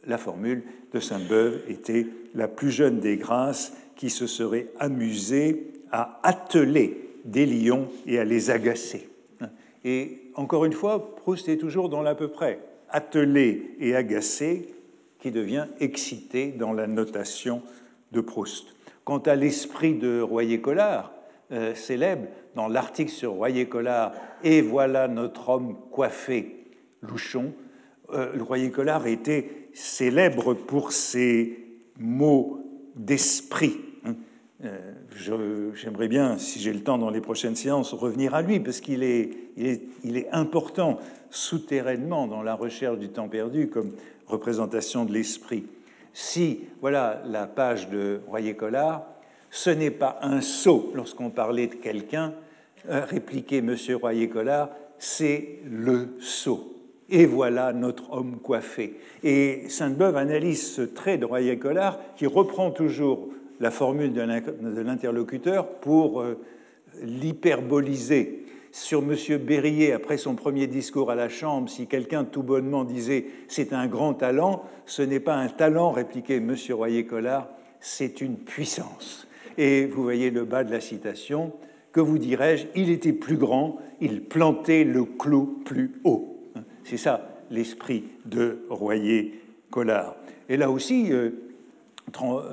[0.06, 6.20] la formule de Sainte-Beuve était la plus jeune des grâces qui se serait amusée à
[6.22, 9.08] atteler des lions et à les agacer.
[9.84, 12.60] Et encore une fois, Proust est toujours dans l'à peu près.
[12.88, 14.68] Atteler et agacer
[15.18, 17.62] qui devient excité dans la notation
[18.12, 18.74] de Proust.
[19.04, 21.12] Quant à l'esprit de Royer-Collard,
[21.52, 26.66] euh, célèbre dans l'article sur Royer-Collard Et voilà notre homme coiffé,
[27.02, 27.52] Louchon.
[28.10, 31.58] Euh, Royer-Collard était célèbre pour ses
[31.98, 32.60] mots
[32.94, 33.78] d'esprit.
[34.64, 38.80] Euh, j'aimerais bien, si j'ai le temps dans les prochaines séances, revenir à lui, parce
[38.80, 39.30] qu'il est,
[40.30, 40.98] important
[41.30, 43.92] souterrainement dans la recherche du temps perdu comme
[44.26, 45.64] représentation de l'esprit.
[46.12, 49.04] Si, voilà la page de Royer-Collard,
[49.50, 52.34] ce n'est pas un sot lorsqu'on parlait de quelqu'un,
[52.88, 53.76] euh, répliquait M.
[54.00, 56.68] Royer-Collard, c'est le sot.
[57.08, 58.98] Et voilà notre homme coiffé.
[59.24, 63.28] Et Sainte-Beuve analyse ce trait de Royer-Collard qui reprend toujours
[63.62, 66.38] la formule de l'interlocuteur pour euh,
[67.00, 68.40] l'hyperboliser.
[68.72, 69.38] Sur M.
[69.38, 73.86] Berryer, après son premier discours à la Chambre, si quelqu'un tout bonnement disait c'est un
[73.86, 76.56] grand talent, ce n'est pas un talent, répliquait M.
[76.70, 77.48] Royer-Collard,
[77.80, 79.28] c'est une puissance.
[79.58, 81.52] Et vous voyez le bas de la citation,
[81.92, 86.40] que vous dirais-je, il était plus grand, il plantait le clou plus haut.
[86.84, 90.16] C'est ça l'esprit de Royer-Collard.
[90.48, 91.30] Et là aussi, euh,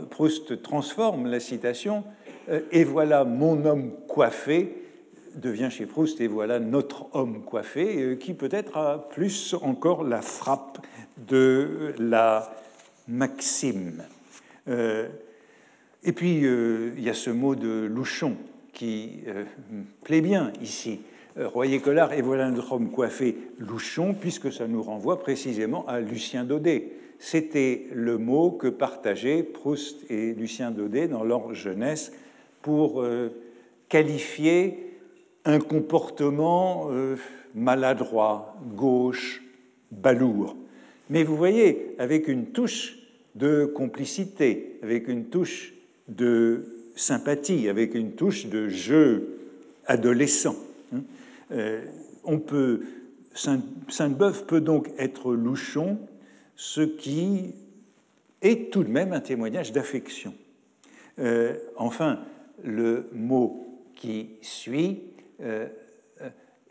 [0.10, 2.04] Proust transforme la citation,
[2.50, 4.76] euh, et voilà mon homme coiffé,
[5.36, 10.22] devient chez Proust, et voilà notre homme coiffé, euh, qui peut-être a plus encore la
[10.22, 10.80] frappe
[11.28, 12.54] de la
[13.08, 14.04] maxime.
[16.04, 18.38] Et puis, il y a ce mot de Louchon
[18.72, 19.24] qui
[20.04, 21.00] plaît bien ici.
[21.40, 26.92] Royer-Collard, et voilà notre homme coiffé Louchon, puisque ça nous renvoie précisément à Lucien Daudet
[27.20, 32.14] c'était le mot que partageaient Proust et Lucien Daudet dans leur jeunesse
[32.62, 33.30] pour euh,
[33.90, 34.96] qualifier
[35.46, 37.18] un comportement euh,
[37.54, 39.44] maladroit, gauche,
[39.92, 40.56] balourd.
[41.10, 42.98] Mais vous voyez, avec une touche
[43.36, 45.74] de complicité, avec une touche
[46.08, 49.40] de sympathie, avec une touche de jeu
[49.86, 50.56] adolescent.
[51.52, 51.86] Euh,
[52.24, 52.82] on peut,
[53.34, 56.00] Sainte-Beuve peut donc être louchon
[56.56, 57.56] ce qui
[58.42, 60.34] est tout de même un témoignage d'affection.
[61.20, 62.20] Euh, enfin,
[62.64, 65.02] le mot qui suit
[65.42, 65.68] euh,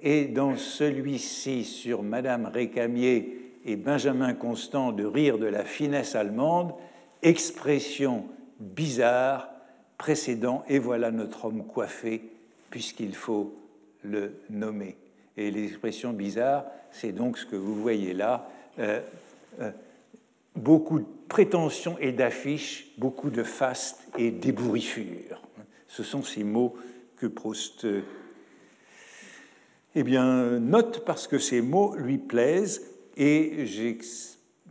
[0.01, 6.73] est dans celui-ci sur Madame Récamier et Benjamin Constant de rire de la finesse allemande,
[7.23, 8.25] expression
[8.61, 9.51] bizarre
[9.99, 12.23] précédent, et voilà notre homme coiffé,
[12.71, 13.53] puisqu'il faut
[14.03, 14.97] le nommer.
[15.37, 18.51] Et l'expression bizarre, c'est donc ce que vous voyez là.
[18.79, 19.01] Euh,
[19.61, 19.71] euh,
[20.57, 25.43] beaucoup de prétentions et d'affiches, beaucoup de faste et d'ébouriffures.
[25.87, 26.77] Ce sont ces mots
[27.17, 27.87] que Proust
[29.95, 32.83] eh bien, note parce que ces mots lui plaisent.
[33.17, 33.67] Et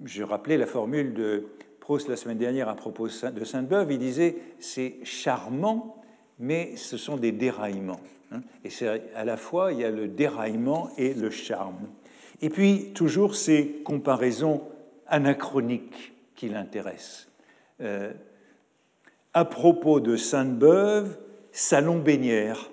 [0.05, 1.47] j'ai rappelé la formule de
[1.81, 3.91] Proust la semaine dernière à propos de Sainte-Beuve.
[3.91, 6.01] Il disait c'est charmant,
[6.39, 7.99] mais ce sont des déraillements.
[8.31, 8.41] Hein.
[8.63, 8.69] Et
[9.15, 11.87] à la fois, il y a le déraillement et le charme.
[12.41, 14.61] Et puis, toujours ces comparaisons
[15.07, 17.27] anachronique qui l'intéresse.
[17.81, 18.11] Euh,
[19.33, 21.17] à propos de Sainte-Beuve,
[21.51, 22.69] salon Bénière,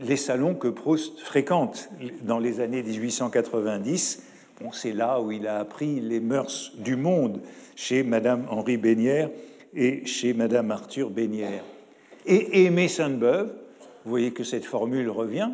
[0.00, 1.90] les salons que Proust fréquente
[2.22, 4.22] dans les années 1890.
[4.60, 7.40] Bon, c'est là où il a appris les mœurs du monde
[7.76, 9.30] chez Madame Henri Bénière
[9.74, 11.64] et chez Madame Arthur Bénière.
[12.26, 13.54] Et aimer Sainte-Beuve,
[14.08, 15.50] vous voyez que cette formule revient,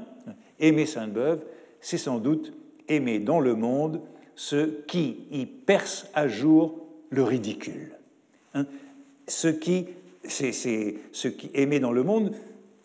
[0.60, 1.44] aimer Sainte-Beuve,
[1.80, 2.52] c'est sans doute
[2.86, 4.00] aimer dans le monde
[4.36, 7.90] ce qui y perce à jour le ridicule.
[8.54, 8.66] Hein.
[9.26, 9.86] ce qui,
[10.22, 12.30] c'est ce qui dans le monde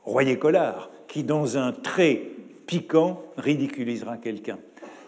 [0.05, 2.23] Royer-Collard, qui dans un trait
[2.65, 4.58] piquant ridiculisera quelqu'un.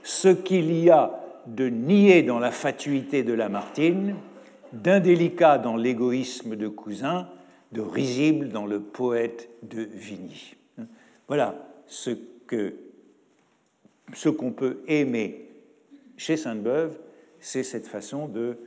[0.04, 4.14] Ce qu'il y a de niais dans la fatuité de Lamartine,
[4.74, 7.28] d'indélicat dans l'égoïsme de Cousin,
[7.72, 10.56] de risible dans le poète de Vigny.
[11.28, 12.12] Voilà ce
[12.48, 12.74] que
[14.14, 15.46] ce qu'on peut aimer
[16.18, 16.98] chez Sainte-Beuve,
[17.40, 18.58] c'est cette façon de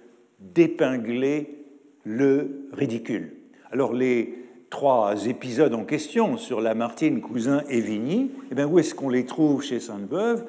[0.41, 1.65] d'épingler
[2.05, 3.35] le ridicule.
[3.71, 4.35] Alors les
[4.71, 9.25] trois épisodes en question sur Lamartine, Cousin et Vigny, eh bien, où est-ce qu'on les
[9.25, 10.45] trouve chez Sainte-Beuve?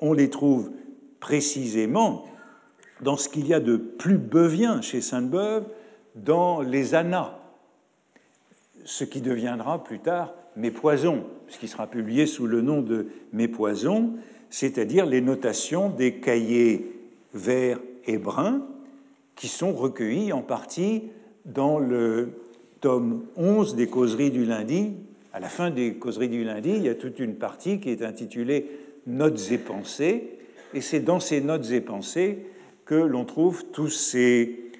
[0.00, 0.70] On les trouve
[1.18, 2.26] précisément
[3.00, 5.64] dans ce qu'il y a de plus beuvien chez Sainte-Beuve,
[6.14, 7.39] dans les Annas,
[8.84, 13.08] ce qui deviendra plus tard Mes Poisons, ce qui sera publié sous le nom de
[13.32, 14.14] Mes Poisons,
[14.50, 16.92] c'est-à-dire les notations des cahiers
[17.34, 18.66] verts et bruns
[19.36, 21.04] qui sont recueillis en partie
[21.44, 22.30] dans le
[22.80, 24.92] tome 11 des causeries du lundi.
[25.32, 28.02] À la fin des causeries du lundi, il y a toute une partie qui est
[28.02, 28.70] intitulée
[29.06, 30.38] Notes et pensées,
[30.74, 32.44] et c'est dans ces notes et pensées
[32.84, 34.70] que l'on trouve tous ces,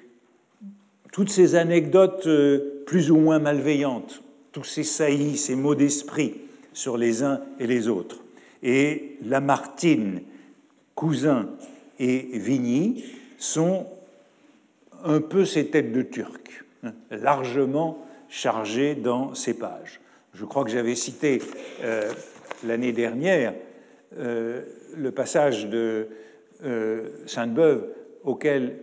[1.11, 6.35] toutes ces anecdotes euh, plus ou moins malveillantes, tous ces saillies, ces mots d'esprit
[6.73, 8.21] sur les uns et les autres
[8.63, 10.21] et Lamartine,
[10.95, 11.49] Cousin
[11.99, 13.03] et Vigny
[13.37, 13.87] sont
[15.03, 19.99] un peu ces têtes de Turc, hein, largement chargées dans ces pages.
[20.33, 21.41] Je crois que j'avais cité
[21.83, 22.11] euh,
[22.65, 23.53] l'année dernière
[24.17, 24.61] euh,
[24.95, 26.07] le passage de
[26.63, 27.87] euh, Sainte-Beuve
[28.23, 28.77] auquel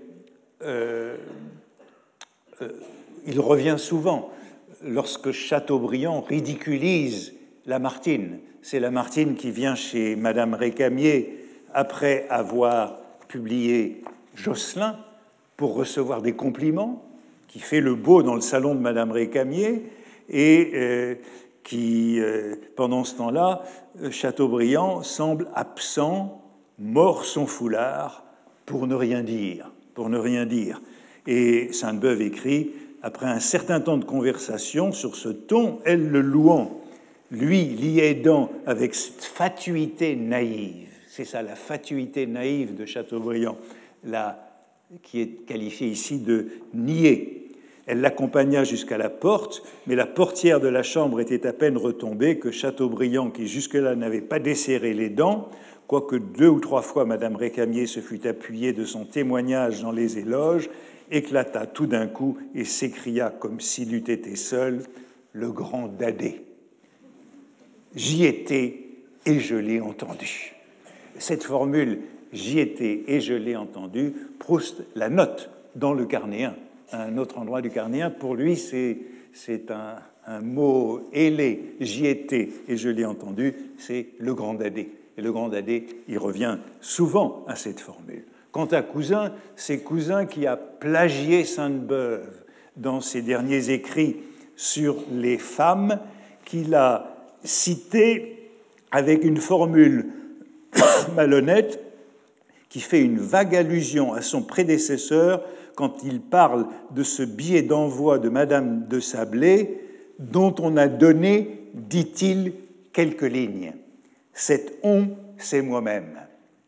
[3.29, 4.31] il revient souvent
[4.83, 7.35] lorsque Chateaubriand ridiculise
[7.67, 11.39] Lamartine c'est Lamartine qui vient chez Madame Récamier
[11.73, 14.03] après avoir publié
[14.35, 14.99] Jocelyn
[15.57, 17.05] pour recevoir des compliments,
[17.47, 19.85] qui fait le beau dans le salon de Madame Récamier
[20.29, 21.15] et euh,
[21.63, 23.63] qui, euh, pendant ce temps-là,
[24.03, 26.43] euh, Chateaubriand semble absent,
[26.79, 28.25] mort son foulard,
[28.67, 30.83] pour ne rien dire, pour ne rien dire.
[31.27, 36.81] Et Sainte-Beuve écrit après un certain temps de conversation sur ce ton, elle le louant,
[37.31, 40.89] lui l'y aidant avec cette fatuité naïve.
[41.07, 43.57] C'est ça, la fatuité naïve de Chateaubriand,
[44.05, 44.49] la,
[45.03, 47.51] qui est qualifiée ici de nier.
[47.87, 52.39] Elle l'accompagna jusqu'à la porte, mais la portière de la chambre était à peine retombée
[52.39, 55.49] que Chateaubriand, qui jusque-là n'avait pas desserré les dents,
[55.87, 60.19] quoique deux ou trois fois Madame Récamier se fût appuyée de son témoignage dans les
[60.19, 60.69] éloges,
[61.11, 64.83] éclata tout d'un coup et s'écria comme s'il eût été seul
[65.33, 66.43] le grand dadé.
[67.95, 68.81] J'y étais
[69.27, 70.55] et je l'ai entendu.
[71.19, 72.01] Cette formule
[72.33, 76.55] j'y étais et je l'ai entendu, Proust la note dans le carnéen,
[76.91, 78.11] à un autre endroit du carnéen.
[78.11, 84.35] Pour lui, c'est un, un, mot ailé, j'y étais et je l'ai entendu, c'est le
[84.35, 84.93] grand dadé.
[85.17, 88.25] Et le grand dadé, il revient souvent à cette formule.
[88.53, 92.45] Quant à Cousin, c'est Cousin qui a plagié Sainte-Beuve
[92.77, 94.17] dans ses derniers écrits
[94.57, 95.99] sur les femmes,
[96.45, 98.51] qu'il a cité
[98.91, 100.07] avec une formule
[101.17, 101.81] malhonnête
[102.69, 105.43] qui fait une vague allusion à son prédécesseur
[105.75, 109.81] quand il parle de ce billet d'envoi de Madame de Sablé
[110.19, 112.53] dont on a donné, dit-il,
[112.93, 113.73] quelques lignes.
[114.33, 116.19] Cet on, c'est moi-même.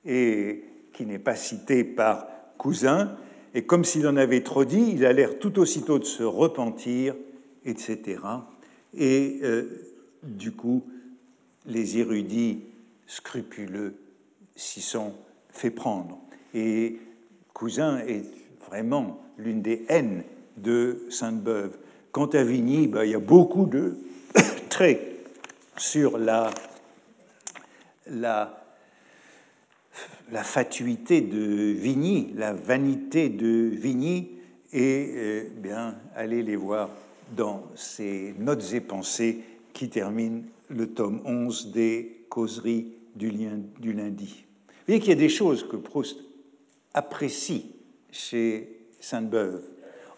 [0.05, 0.63] Et
[1.01, 2.27] qui n'est pas cité par
[2.59, 3.17] Cousin,
[3.55, 7.15] et comme s'il en avait trop dit, il a l'air tout aussitôt de se repentir,
[7.65, 8.19] etc.
[8.93, 10.85] Et euh, du coup,
[11.65, 12.65] les érudits
[13.07, 13.95] scrupuleux
[14.57, 15.15] s'y sont
[15.49, 16.19] fait prendre.
[16.53, 16.99] Et
[17.55, 18.27] Cousin est
[18.69, 20.23] vraiment l'une des haines
[20.59, 21.79] de Sainte-Beuve.
[22.13, 23.97] Quant à Vigny, ben, il y a beaucoup de
[24.69, 25.01] traits
[25.79, 26.51] sur la,
[28.07, 28.60] la
[30.31, 34.31] la fatuité de Vigny, la vanité de Vigny,
[34.73, 36.91] et euh, bien, allez les voir
[37.37, 39.41] dans ces notes et pensées
[39.73, 43.33] qui terminent le tome 11 des causeries du,
[43.81, 44.45] du lundi.
[44.69, 46.21] Vous voyez qu'il y a des choses que Proust
[46.95, 47.73] apprécie
[48.11, 49.63] chez Sainte-Beuve.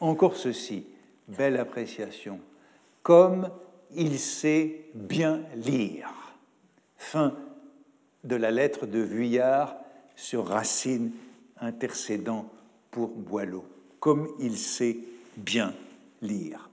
[0.00, 0.84] Encore ceci,
[1.28, 2.40] belle appréciation,
[3.02, 3.48] comme
[3.94, 6.10] il sait bien lire.
[6.96, 7.34] Fin
[8.24, 9.76] de la lettre de Vuillard
[10.16, 11.10] sur Racine
[11.60, 12.48] intercédant
[12.90, 13.64] pour Boileau,
[14.00, 14.98] comme il sait
[15.36, 15.72] bien
[16.20, 16.68] lire.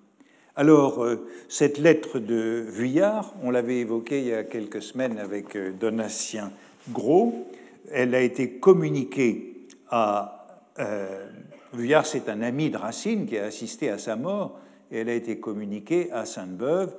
[0.55, 5.55] Alors, euh, cette lettre de Vuillard, on l'avait évoquée il y a quelques semaines avec
[5.55, 6.51] euh, Donatien
[6.89, 7.47] Gros,
[7.91, 10.47] elle a été communiquée à...
[10.79, 11.25] Euh,
[11.71, 14.59] Vuillard, c'est un ami de Racine qui a assisté à sa mort,
[14.91, 16.93] et elle a été communiquée à Sainte-Beuve.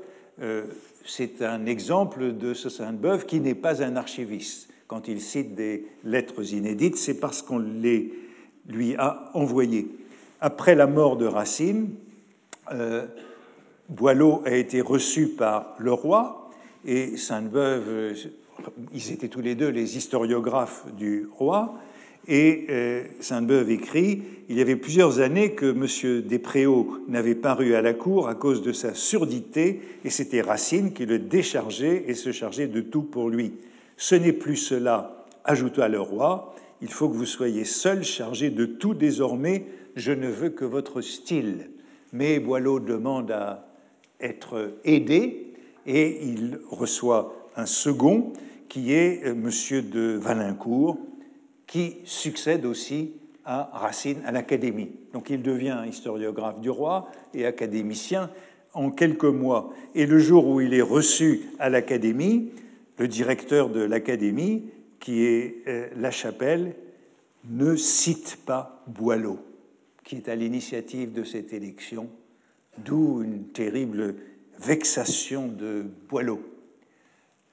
[1.04, 5.86] C'est un exemple de ce Sainte-Beuve qui n'est pas un archiviste quand il cite des
[6.02, 8.12] lettres inédites, c'est parce qu'on les
[8.66, 9.86] lui a envoyées.
[10.40, 11.90] Après la mort de Racine,
[12.72, 13.06] euh,
[13.88, 16.50] Boileau a été reçu par le roi
[16.84, 18.14] et Sainte-Beuve, euh,
[18.92, 21.74] ils étaient tous les deux les historiographes du roi,
[22.28, 26.22] et euh, Sainte-Beuve écrit Il y avait plusieurs années que M.
[26.22, 31.06] Despréaux n'avait paru à la cour à cause de sa surdité, et c'était Racine qui
[31.06, 33.52] le déchargeait et se chargeait de tout pour lui.
[33.96, 38.64] Ce n'est plus cela, ajouta le roi, il faut que vous soyez seul chargé de
[38.64, 41.70] tout désormais, je ne veux que votre style.
[42.12, 43.66] Mais Boileau demande à
[44.20, 45.52] être aidé
[45.86, 48.32] et il reçoit un second
[48.68, 49.90] qui est euh, M.
[49.90, 50.98] de Valincourt,
[51.70, 53.12] qui succède aussi
[53.44, 54.90] à Racine à l'Académie.
[55.12, 58.28] Donc il devient historiographe du roi et académicien
[58.74, 59.72] en quelques mois.
[59.94, 62.50] Et le jour où il est reçu à l'Académie,
[62.98, 64.64] le directeur de l'Académie,
[64.98, 66.74] qui est euh, La Chapelle,
[67.48, 69.38] ne cite pas Boileau,
[70.02, 72.10] qui est à l'initiative de cette élection,
[72.78, 74.16] d'où une terrible
[74.58, 76.40] vexation de Boileau.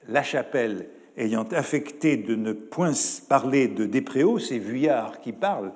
[0.08, 2.92] La Chapelle, ayant affecté de ne point
[3.28, 5.72] parler de Despréaux, c'est Vuillard qui parle,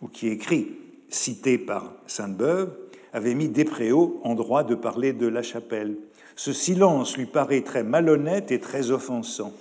[0.00, 0.68] ou qui écrit,
[1.08, 2.72] cité par Sainte-Beuve,
[3.12, 5.96] avait mis Despréaux en droit de parler de La Chapelle.
[6.36, 9.52] Ce silence lui paraît très malhonnête et très offensant.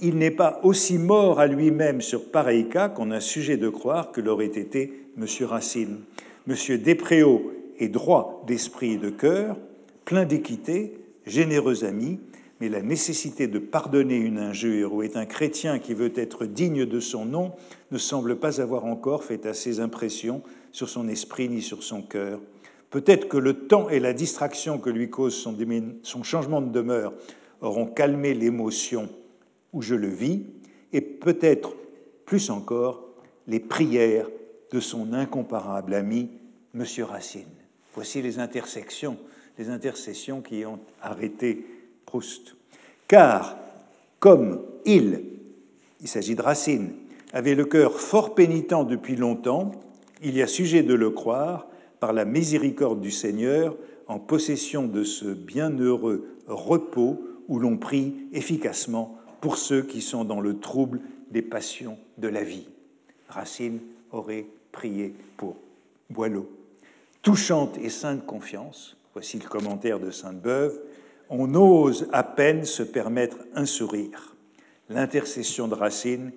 [0.00, 4.12] Il n'est pas aussi mort à lui-même sur pareil cas qu'on a sujet de croire
[4.12, 5.26] que l'aurait été M.
[5.46, 6.00] Racine.
[6.48, 6.78] M.
[6.78, 9.56] Despréaux est droit d'esprit et de cœur,
[10.04, 10.94] plein d'équité,
[11.26, 12.18] généreux ami,
[12.64, 16.86] mais la nécessité de pardonner une injure ou est un chrétien qui veut être digne
[16.86, 17.52] de son nom
[17.90, 20.42] ne semble pas avoir encore fait assez impression
[20.72, 22.40] sur son esprit ni sur son cœur.
[22.88, 27.12] Peut-être que le temps et la distraction que lui cause son, changement de demeure
[27.60, 29.10] auront calmé l'émotion
[29.74, 30.46] où je le vis,
[30.94, 31.74] et peut-être
[32.24, 33.04] plus encore
[33.46, 34.30] les prières
[34.72, 36.30] de son incomparable ami,
[36.74, 36.86] M.
[37.02, 37.44] Racine.
[37.94, 39.18] Voici les intersections,
[39.58, 41.66] les intercessions qui ont arrêté
[43.08, 43.56] Car,
[44.18, 45.22] comme il,
[46.00, 46.92] il s'agit de Racine,
[47.32, 49.72] avait le cœur fort pénitent depuis longtemps,
[50.22, 51.66] il y a sujet de le croire,
[52.00, 53.76] par la miséricorde du Seigneur,
[54.08, 60.40] en possession de ce bienheureux repos où l'on prie efficacement pour ceux qui sont dans
[60.40, 61.00] le trouble
[61.30, 62.68] des passions de la vie.
[63.28, 63.80] Racine
[64.12, 65.56] aurait prié pour
[66.10, 66.48] Boileau.
[67.22, 70.78] Touchante et sainte confiance, voici le commentaire de Sainte-Beuve,
[71.30, 74.34] on ose à peine se permettre un sourire.
[74.88, 76.32] L'intercession de Racine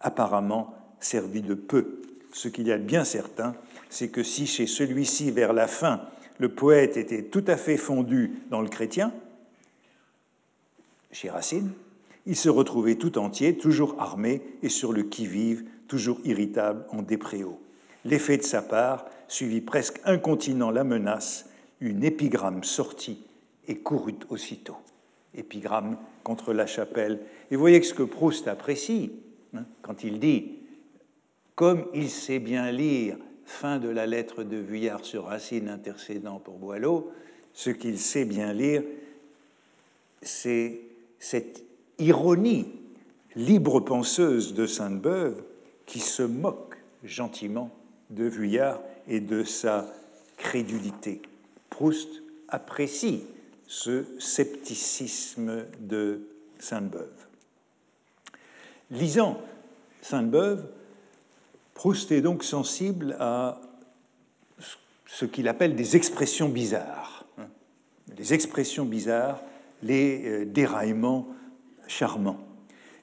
[0.00, 2.02] apparemment servit de peu.
[2.32, 3.54] Ce qu'il y a de bien certain,
[3.88, 6.02] c'est que si chez celui-ci, vers la fin,
[6.38, 9.12] le poète était tout à fait fondu dans le chrétien,
[11.12, 11.72] chez Racine,
[12.26, 17.60] il se retrouvait tout entier, toujours armé et sur le qui-vive, toujours irritable en dépréau.
[18.04, 21.46] L'effet de sa part suivit presque incontinent la menace,
[21.80, 23.24] une épigramme sortit
[23.68, 24.76] et courut aussitôt.
[25.34, 27.20] Épigramme contre la chapelle.
[27.50, 29.12] Et vous voyez que ce que Proust apprécie,
[29.54, 30.58] hein, quand il dit
[31.54, 36.58] Comme il sait bien lire, fin de la lettre de Vuillard sur Racine intercédant pour
[36.58, 37.12] Boileau,
[37.52, 38.82] ce qu'il sait bien lire,
[40.22, 40.80] c'est
[41.18, 41.64] cette
[41.98, 42.66] ironie
[43.36, 45.42] libre penseuse de Sainte-Beuve
[45.86, 47.70] qui se moque gentiment
[48.10, 49.86] de Vuillard et de sa
[50.36, 51.20] crédulité.
[51.68, 53.24] Proust apprécie
[53.70, 56.22] ce scepticisme de
[56.58, 57.06] Sainte-Beuve.
[58.90, 59.40] Lisant
[60.02, 60.66] Sainte-Beuve,
[61.74, 63.60] Proust est donc sensible à
[65.06, 67.24] ce qu'il appelle des expressions bizarres.
[68.18, 69.40] Les expressions bizarres,
[69.84, 71.28] les euh, déraillements
[71.86, 72.40] charmants.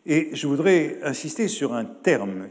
[0.05, 2.49] Et je voudrais insister sur un terme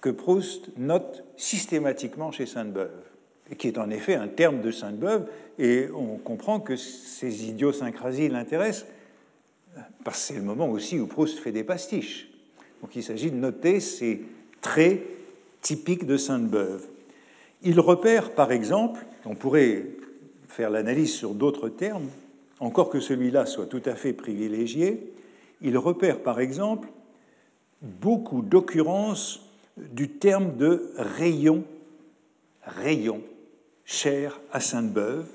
[0.00, 3.04] que Proust note systématiquement chez Sainte-Beuve,
[3.58, 5.26] qui est en effet un terme de Sainte-Beuve,
[5.58, 8.86] et on comprend que ces idiosyncrasies l'intéressent,
[10.02, 12.28] parce que c'est le moment aussi où Proust fait des pastiches.
[12.80, 14.22] Donc il s'agit de noter ces
[14.60, 15.00] traits
[15.60, 16.84] typiques de Sainte-Beuve.
[17.62, 19.84] Il repère, par exemple, on pourrait
[20.48, 22.08] faire l'analyse sur d'autres termes,
[22.60, 25.12] encore que celui-là soit tout à fait privilégié,
[25.60, 26.88] il repère, par exemple,
[27.82, 29.40] beaucoup d'occurrences
[29.76, 31.64] du terme de rayon,
[32.62, 33.22] rayon,
[33.84, 35.26] cher à Sainte-Beuve,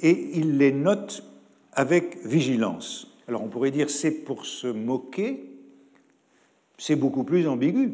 [0.00, 1.24] et il les note
[1.72, 3.16] avec vigilance.
[3.28, 5.44] Alors on pourrait dire c'est pour se moquer,
[6.78, 7.92] c'est beaucoup plus ambigu,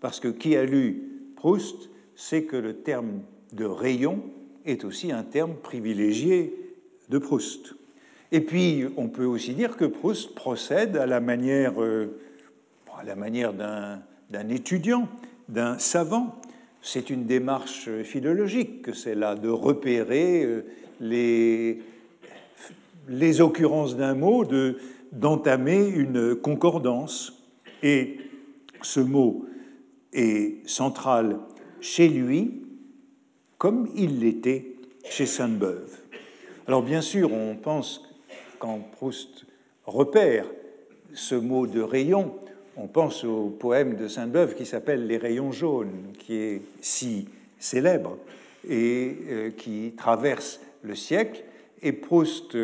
[0.00, 1.02] parce que qui a lu
[1.36, 4.22] Proust sait que le terme de rayon
[4.64, 6.54] est aussi un terme privilégié
[7.08, 7.74] de Proust.
[8.32, 12.18] Et puis on peut aussi dire que Proust procède à la manière, euh,
[12.98, 15.08] à la manière d'un étudiant,
[15.48, 16.40] d'un savant.
[16.88, 21.82] C'est une démarche philologique que c'est là de repérer euh,
[23.08, 24.78] les, occurrences d'un mot, de,
[25.10, 27.42] d'entamer une concordance.
[27.82, 28.18] Et
[28.82, 29.46] ce mot
[30.12, 31.40] est central
[31.80, 32.62] chez lui
[33.58, 34.76] comme il l'était
[35.10, 35.90] chez Sainte-Beuve.
[36.68, 38.08] Alors bien sûr, on pense
[38.60, 39.44] quand Proust
[39.86, 40.46] repère
[41.14, 42.36] ce mot de rayon,
[42.76, 48.18] on pense au poème de Sainte-Beuve qui s'appelle Les rayons jaunes, qui est si célèbre
[48.68, 51.42] et euh, qui traverse le siècle.
[51.82, 52.56] Et Proust,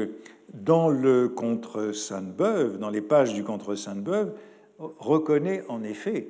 [0.53, 4.33] dans le Contre Sainte-Beuve, dans les pages du Contre Sainte-Beuve,
[4.79, 6.29] reconnaît en effet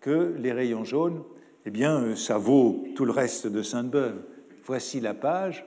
[0.00, 1.22] que les rayons jaunes,
[1.66, 4.20] eh bien, ça vaut tout le reste de Sainte-Beuve.
[4.64, 5.66] Voici la page.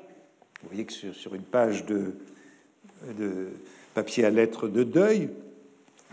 [0.62, 2.14] Vous voyez que sur, une page de,
[3.18, 3.48] de
[3.94, 5.30] papier à lettres de deuil,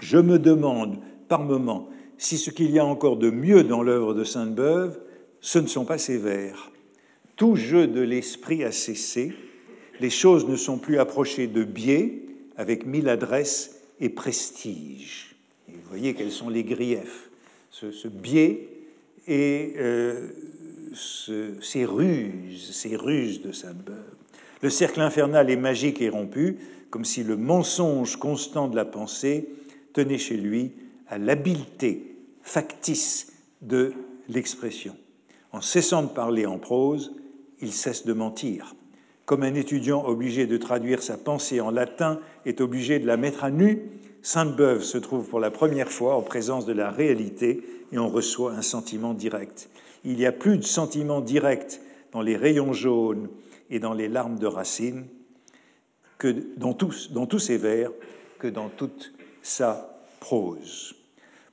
[0.01, 0.99] je me demande
[1.29, 4.99] par moment si ce qu'il y a encore de mieux dans l'œuvre de Sainte-Beuve,
[5.41, 6.71] ce ne sont pas ses vers.
[7.37, 9.33] Tout jeu de l'esprit a cessé,
[10.01, 12.23] les choses ne sont plus approchées de biais
[12.57, 15.37] avec mille adresses et prestige.
[15.69, 17.31] vous voyez quels sont les griefs.
[17.71, 18.69] Ce, biais
[19.27, 20.29] et euh,
[20.95, 24.15] ces ruses, ces ruses de Sainte-Beuve.
[24.63, 26.57] Le cercle infernal est magique et rompu,
[26.91, 29.49] comme si le mensonge constant de la pensée
[29.93, 30.73] tenait chez lui
[31.09, 33.33] à l'habileté factice
[33.63, 33.93] de
[34.29, 34.97] l'expression.
[35.53, 37.13] En cessant de parler en prose,
[37.61, 38.75] il cesse de mentir.
[39.25, 43.45] Comme un étudiant obligé de traduire sa pensée en latin est obligé de la mettre
[43.45, 43.91] à nu,
[44.23, 48.53] Sainte-Beuve se trouve pour la première fois en présence de la réalité et on reçoit
[48.53, 49.71] un sentiment direct.
[50.05, 51.81] Il y a plus de sentiment direct
[52.13, 53.29] dans les rayons jaunes
[53.71, 55.07] et dans les larmes de Racine
[56.19, 57.91] que dans tous, dans tous ses vers
[58.39, 59.94] que dans toute sa
[60.25, 60.95] prose.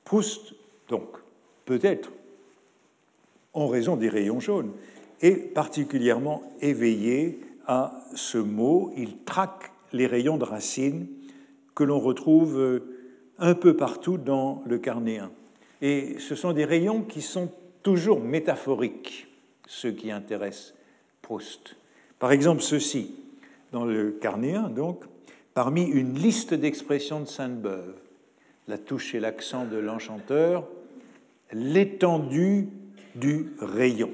[0.02, 0.54] Proust,
[0.88, 1.18] donc,
[1.66, 2.10] peut-être,
[3.52, 4.72] en raison des rayons jaunes,
[5.20, 8.90] est particulièrement éveillé à ce mot.
[8.96, 11.06] Il traque les rayons de racines
[11.74, 12.80] que l'on retrouve euh,
[13.38, 15.30] un peu partout dans le carnéen.
[15.82, 17.52] Et ce sont des rayons qui sont
[17.82, 19.26] toujours métaphoriques,
[19.66, 20.72] ceux qui intéressent
[21.20, 21.76] Proust.
[22.18, 23.14] Par exemple, ceci,
[23.70, 25.04] dans le carnéen, donc,
[25.52, 28.01] parmi une liste d'expressions de Sainte-Beuve,
[28.68, 30.66] la touche et l'accent de l'enchanteur,
[31.52, 32.68] l'étendue
[33.14, 34.10] du rayon.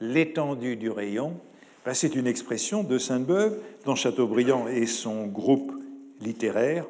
[0.00, 1.38] L'étendue du rayon,
[1.84, 5.72] ben, c'est une expression de Sainte-Beuve dans Chateaubriand et son groupe
[6.20, 6.86] littéraire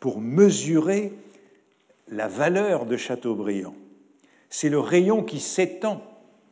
[0.00, 1.12] pour mesurer
[2.08, 3.74] la valeur de Chateaubriand.
[4.50, 6.02] C'est le rayon qui s'étend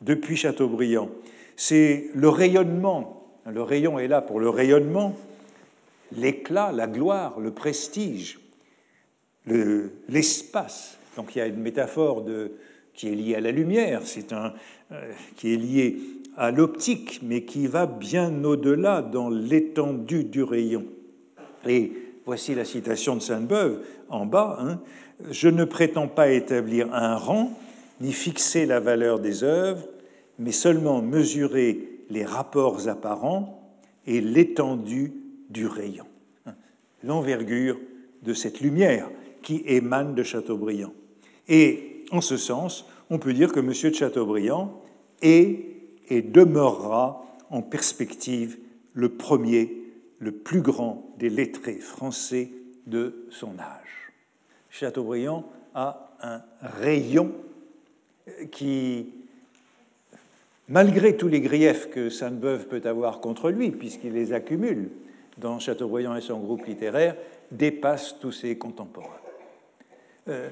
[0.01, 1.09] depuis Chateaubriand.
[1.55, 3.25] C'est le rayonnement.
[3.45, 5.15] Le rayon est là pour le rayonnement,
[6.11, 8.39] l'éclat, la gloire, le prestige,
[9.47, 10.97] l'espace.
[11.15, 12.25] Donc il y a une métaphore
[12.93, 14.53] qui est liée à la lumière, c'est un,
[14.91, 15.97] euh, qui est liée
[16.35, 20.85] à l'optique, mais qui va bien au-delà dans l'étendue du rayon.
[21.67, 21.91] Et
[22.25, 24.57] voici la citation de Sainte-Beuve en bas.
[24.59, 24.79] Hein.
[25.31, 27.51] Je ne prétends pas établir un rang,
[28.01, 29.87] ni fixer la valeur des œuvres,
[30.39, 33.73] mais seulement mesurer les rapports apparents
[34.05, 35.13] et l'étendue
[35.49, 36.05] du rayon,
[37.03, 37.79] l'envergure
[38.23, 39.09] de cette lumière
[39.41, 40.93] qui émane de Chateaubriand.
[41.47, 43.67] Et en ce sens, on peut dire que M.
[43.69, 44.81] de Chateaubriand
[45.21, 45.65] est
[46.09, 48.57] et demeurera en perspective
[48.93, 49.73] le premier,
[50.19, 52.49] le plus grand des lettrés français
[52.85, 54.11] de son âge.
[54.69, 57.31] Chateaubriand a un rayon
[58.51, 59.07] qui,
[60.67, 64.89] malgré tous les griefs que Sainte-Beuve peut avoir contre lui, puisqu'il les accumule
[65.37, 67.15] dans Chateaubriand et son groupe littéraire,
[67.51, 69.26] dépasse tous ses contemporains.
[70.29, 70.49] Euh,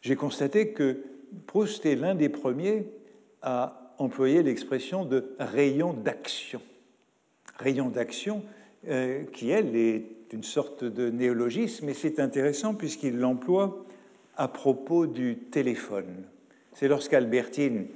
[0.00, 0.98] j'ai constaté que
[1.46, 2.86] Proust est l'un des premiers
[3.42, 6.60] à employer l'expression de rayon d'action.
[7.58, 8.42] Rayon d'action,
[8.88, 13.84] euh, qui, elle, est une sorte de néologisme, et c'est intéressant puisqu'il l'emploie
[14.36, 16.24] à propos du téléphone.
[16.72, 17.86] C'est lorsqu'Albertine,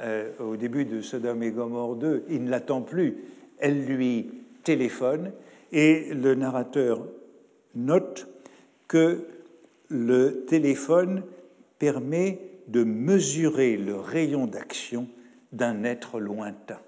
[0.00, 3.16] euh, au début de Sodome et Gomorre 2, il ne l'attend plus,
[3.58, 4.30] elle lui
[4.62, 5.32] téléphone,
[5.72, 7.06] et le narrateur
[7.74, 8.28] note
[8.88, 9.24] que
[9.88, 11.22] le téléphone
[11.78, 15.08] permet de mesurer le rayon d'action
[15.52, 16.78] d'un être lointain.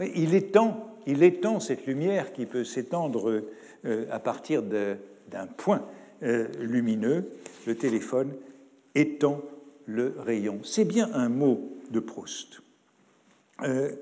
[0.00, 3.42] Il étend, il étend cette lumière qui peut s'étendre
[3.84, 5.84] euh, à partir d'un point
[6.22, 7.28] euh, lumineux.
[7.66, 8.32] Le téléphone
[8.94, 9.42] étend
[9.86, 10.60] le rayon.
[10.64, 12.60] C'est bien un mot de Proust.
[13.62, 13.92] Euh,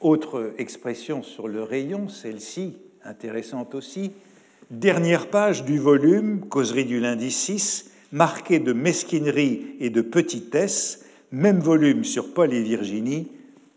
[0.00, 4.12] autre expression sur le rayon, celle-ci, intéressante aussi.
[4.70, 11.58] Dernière page du volume, Causerie du lundi 6, marqué de mesquinerie et de petitesse, même
[11.58, 13.26] volume sur Paul et Virginie,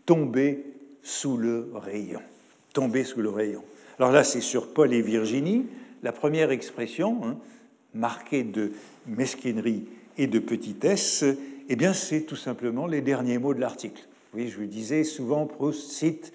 [0.06, 0.64] tombé
[1.02, 2.20] sous le rayon.
[2.74, 3.64] Tombé sous le rayon.
[3.98, 5.66] Alors là, c'est sur Paul et Virginie,
[6.04, 7.38] la première expression, hein,
[7.92, 8.70] marquée de
[9.08, 11.24] mesquinerie et de petitesse,
[11.68, 14.06] eh bien, c'est tout simplement les derniers mots de l'article.
[14.32, 16.32] Oui, je vous disais, souvent Proust cite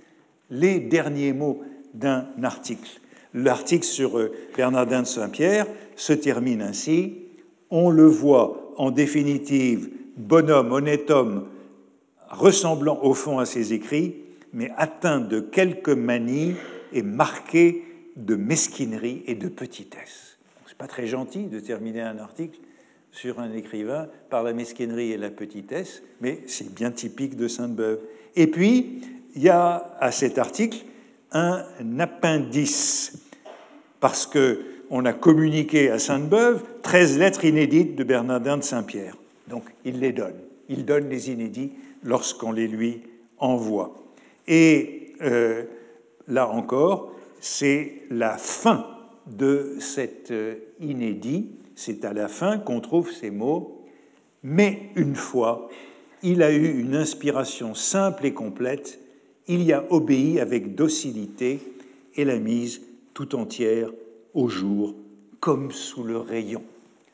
[0.50, 3.00] les derniers mots d'un article.
[3.34, 7.30] L'article sur euh, Bernardin de Saint-Pierre se termine ainsi
[7.70, 11.48] on le voit en définitive bonhomme, honnête homme,
[12.30, 14.16] ressemblant au fond à ses écrits,
[14.54, 16.56] mais atteint de quelques manies
[16.94, 17.84] et marqué
[18.16, 20.38] de mesquinerie et de petitesse.
[20.66, 22.60] C'est pas très gentil de terminer un article
[23.12, 28.00] sur un écrivain par la mesquinerie et la petitesse, mais c'est bien typique de Sainte-Beuve.
[28.36, 29.02] Et puis,
[29.36, 30.78] il y a à cet article
[31.32, 31.64] un
[32.00, 33.20] appendice,
[34.00, 39.16] parce que on a communiqué à Sainte-Beuve 13 lettres inédites de Bernardin de Saint-Pierre.
[39.48, 40.40] Donc il les donne.
[40.68, 41.74] Il donne les inédits
[42.04, 43.04] lorsqu'on les lui
[43.38, 43.96] envoie.
[44.48, 45.64] Et euh,
[46.28, 48.88] là encore, c'est la fin
[49.28, 51.52] de cet euh, inédit.
[51.76, 53.86] C'est à la fin qu'on trouve ces mots.
[54.44, 55.70] Mais une fois,
[56.24, 59.00] il a eu une inspiration simple et complète.
[59.50, 61.60] Il y a obéi avec docilité
[62.16, 62.82] et la mise
[63.16, 63.92] tout entière
[64.36, 64.94] au jour
[65.40, 66.62] comme sous le rayon.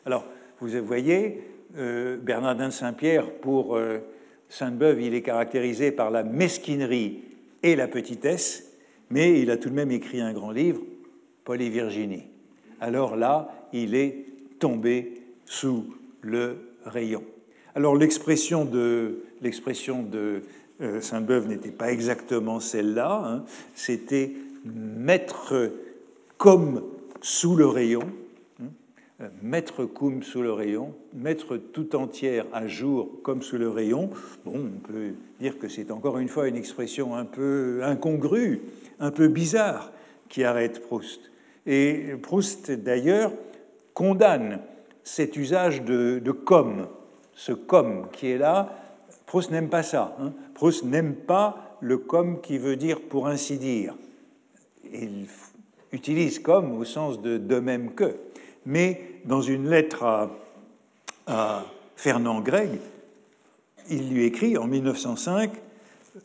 [0.05, 0.25] Alors,
[0.59, 1.43] vous voyez,
[1.77, 3.99] euh, Bernardin de Saint-Pierre, pour euh,
[4.49, 7.23] Sainte-Beuve, il est caractérisé par la mesquinerie
[7.63, 8.69] et la petitesse,
[9.09, 10.81] mais il a tout de même écrit un grand livre,
[11.45, 12.23] Paul et Virginie.
[12.81, 14.25] Alors là, il est
[14.59, 15.85] tombé sous
[16.19, 17.23] le rayon.
[17.75, 20.41] Alors l'expression de, l'expression de
[20.79, 23.43] Sainte-Beuve n'était pas exactement celle-là, hein.
[23.75, 24.33] c'était
[24.65, 25.71] mettre
[26.37, 26.81] comme
[27.21, 28.03] sous le rayon.
[29.21, 34.09] Euh, mettre cum sous le rayon, mettre tout entière à jour comme sous le rayon,
[34.43, 38.59] bon, on peut dire que c'est encore une fois une expression un peu incongrue,
[38.99, 39.93] un peu bizarre
[40.27, 41.31] qui arrête Proust.
[41.65, 43.31] Et Proust, d'ailleurs,
[43.93, 44.59] condamne
[45.05, 46.87] cet usage de, comme,
[47.35, 48.84] ce comme qui est là.
[49.25, 50.15] Proust n'aime pas ça.
[50.19, 50.33] Hein.
[50.53, 53.95] Proust n'aime pas le comme qui veut dire pour ainsi dire.
[54.93, 55.27] Il
[55.91, 58.15] utilise comme au sens de de même que
[58.65, 60.29] mais dans une lettre
[61.27, 61.65] à,
[61.95, 62.79] Fernand Gregg,
[63.89, 65.51] il lui écrit en 1905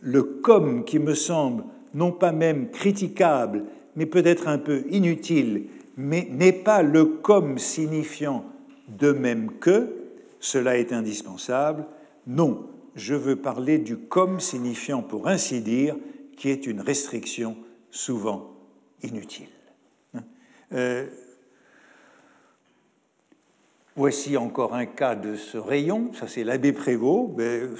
[0.01, 3.65] Le comme qui me semble non pas même critiquable,
[3.97, 5.65] mais peut-être un peu inutile,
[5.97, 8.45] mais n'est pas le comme signifiant
[8.89, 9.89] de même que,
[10.39, 11.85] cela est indispensable.
[12.27, 12.67] Non,
[13.01, 15.97] je veux parler du comme signifiant, pour ainsi dire,
[16.37, 17.57] qui est une restriction
[17.91, 18.55] souvent
[19.03, 19.49] inutile.
[20.15, 20.23] Hein?
[20.73, 21.07] Euh,
[23.97, 27.33] Voici encore un cas de ce rayon, ça c'est l'abbé Prévost,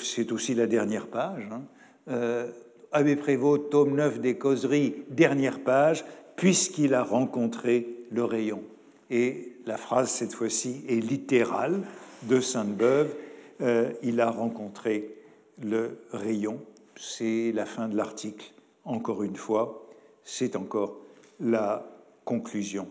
[0.03, 1.49] c'est aussi la dernière page.
[1.53, 1.63] Hein.
[2.09, 2.51] Euh,
[2.93, 6.05] abbé Prévost, tome 9 des causeries, dernière page,
[6.35, 8.63] puisqu'il a rencontré le rayon.
[9.09, 11.83] Et la phrase, cette fois-ci, est littérale
[12.25, 13.15] de Sainte-Beuve.
[13.63, 15.15] Euh, il a rencontré
[15.63, 16.61] le rayon.
[16.97, 18.53] C'est la fin de l'article.
[18.85, 19.87] Encore une fois,
[20.25, 20.97] c'est encore
[21.41, 21.87] la
[22.25, 22.89] conclusion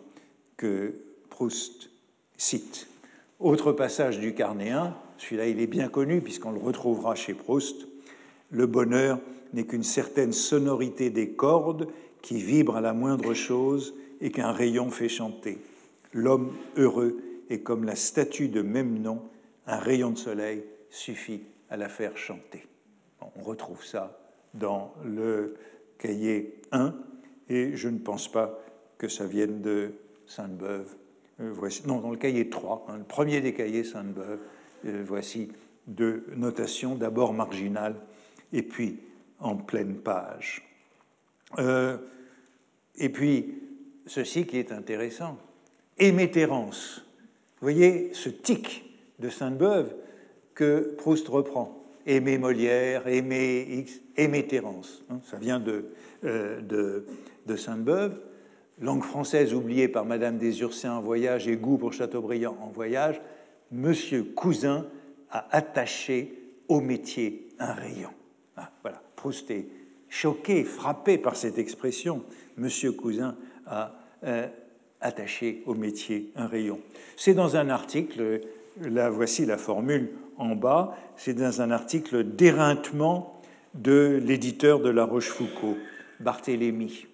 [0.57, 0.93] que
[1.29, 1.89] Proust
[2.37, 2.87] cite.
[3.39, 7.87] Autre passage du Carnéen, celui-là il est bien connu puisqu'on le retrouvera chez Proust.
[8.51, 9.19] Le bonheur
[9.53, 11.87] n'est qu'une certaine sonorité des cordes
[12.21, 15.59] qui vibre à la moindre chose et qu'un rayon fait chanter.
[16.13, 17.17] L'homme heureux
[17.49, 19.21] est comme la statue de même nom,
[19.69, 22.65] un rayon de soleil suffit à la faire chanter.
[23.21, 24.19] On retrouve ça
[24.53, 25.55] dans le
[25.99, 26.95] cahier 1
[27.49, 28.59] et je ne pense pas
[28.97, 29.93] que ça vienne de
[30.25, 30.95] Sainte-Beuve
[31.41, 34.39] euh, non, dans le cahier 3, hein, le premier des cahiers Sainte-Beuve,
[34.85, 35.49] euh, voici
[35.87, 37.95] deux notations, d'abord marginales
[38.51, 38.99] et puis
[39.39, 40.67] en pleine page.
[41.59, 41.97] Euh,
[42.97, 43.61] et puis,
[44.05, 45.37] ceci qui est intéressant,
[45.97, 47.05] émétérance.
[47.59, 48.88] Vous voyez ce tic
[49.19, 49.93] de Sainte-Beuve
[50.53, 51.75] que Proust reprend.
[52.05, 55.03] Aimer Molière, aimer X, émétérance.
[55.09, 55.85] Hein, ça vient de,
[56.23, 57.05] de,
[57.45, 58.19] de Sainte-Beuve
[58.81, 63.21] langue française oubliée par Madame des Ursins en voyage et goût pour Chateaubriand en voyage,
[63.71, 64.87] Monsieur Cousin
[65.29, 66.33] a attaché
[66.67, 68.11] au métier un rayon.
[68.57, 69.67] Ah, voilà, Proust est
[70.07, 72.23] choqué, frappé par cette expression.
[72.57, 73.35] Monsieur Cousin
[73.67, 73.93] a
[74.23, 74.47] euh,
[75.01, 76.79] attaché au métier un rayon.
[77.15, 78.41] C'est dans un article,
[78.81, 83.41] là voici la formule en bas, c'est dans un article d'éreintement
[83.73, 85.77] de l'éditeur de La Rochefoucauld,
[86.19, 87.07] Barthélemy.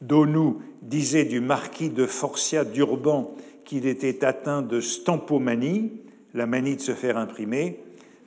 [0.00, 5.92] Donou disait du marquis de Forcia d'Urban qu'il était atteint de stampomanie,
[6.34, 7.80] la manie de se faire imprimer.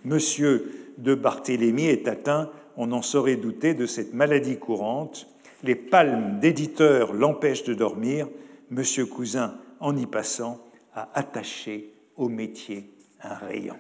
[0.06, 5.28] Monsieur de Barthélemy est atteint, on en saurait douter, de cette maladie courante.
[5.64, 8.28] Les palmes d'éditeur l'empêchent de dormir.
[8.70, 10.62] Monsieur Cousin, en y passant,
[10.94, 12.90] a attaché au métier
[13.22, 13.78] un rayon.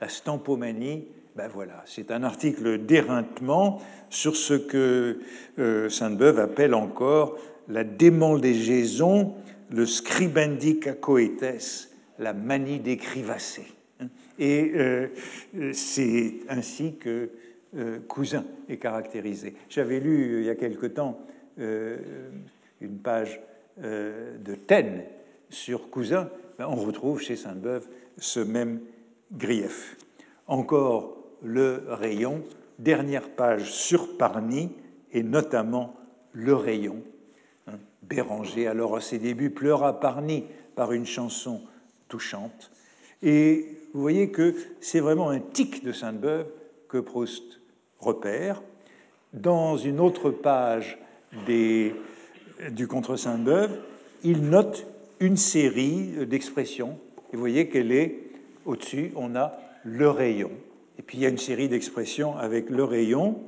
[0.00, 1.06] La stampomanie,
[1.36, 5.20] ben voilà, c'est un article d'éreintement sur ce que
[5.58, 7.38] euh, Sainte-Beuve appelle encore
[7.68, 9.34] la démandégaison,
[9.70, 13.66] le scribendi cacoetes, la manie d'écrivasser.
[14.38, 15.08] Et euh,
[15.72, 17.30] c'est ainsi que
[17.76, 19.54] euh, Cousin est caractérisé.
[19.68, 21.20] J'avais lu il y a quelque temps
[21.56, 23.40] une page
[23.78, 25.04] de Taine
[25.50, 26.28] sur Cousin.
[26.58, 28.80] Ben, on retrouve chez Sainte-Beuve ce même
[29.32, 29.96] grief.
[30.46, 32.42] Encore le rayon,
[32.78, 34.70] dernière page sur Parny,
[35.12, 35.94] et notamment
[36.32, 37.02] le rayon.
[37.66, 40.44] Hein, Béranger, alors à ses débuts, pleura Parny
[40.76, 41.60] par une chanson
[42.08, 42.70] touchante.
[43.22, 46.46] Et vous voyez que c'est vraiment un tic de Sainte-Beuve
[46.88, 47.60] que Proust
[47.98, 48.62] repère.
[49.32, 50.98] Dans une autre page
[51.46, 53.80] du Contre Sainte-Beuve,
[54.22, 54.86] il note
[55.24, 56.98] une série d'expressions.
[57.32, 58.18] Et vous voyez qu'elle est
[58.66, 60.50] au-dessus, on a le rayon.
[60.98, 63.42] Et puis il y a une série d'expressions avec le rayon.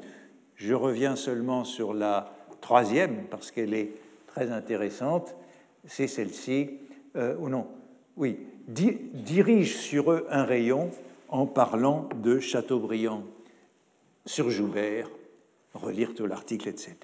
[0.56, 3.92] Je reviens seulement sur la troisième parce qu'elle est
[4.26, 5.34] très intéressante.
[5.86, 6.70] C'est celle-ci.
[7.16, 7.66] Euh, ou non
[8.16, 8.38] Oui.
[8.68, 10.90] dirige sur eux un rayon
[11.28, 13.22] en parlant de Chateaubriand
[14.24, 15.08] sur Joubert.
[15.74, 16.96] Relire tout l'article, etc.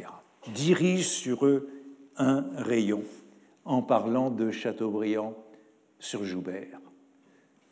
[0.49, 1.69] Dirige sur eux
[2.17, 3.03] un rayon
[3.65, 5.35] en parlant de Chateaubriand
[5.99, 6.81] sur Joubert.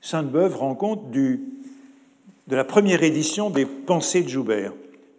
[0.01, 1.41] Sainte-Beuve rend compte de
[2.49, 4.72] la première édition des Pensées de Joubert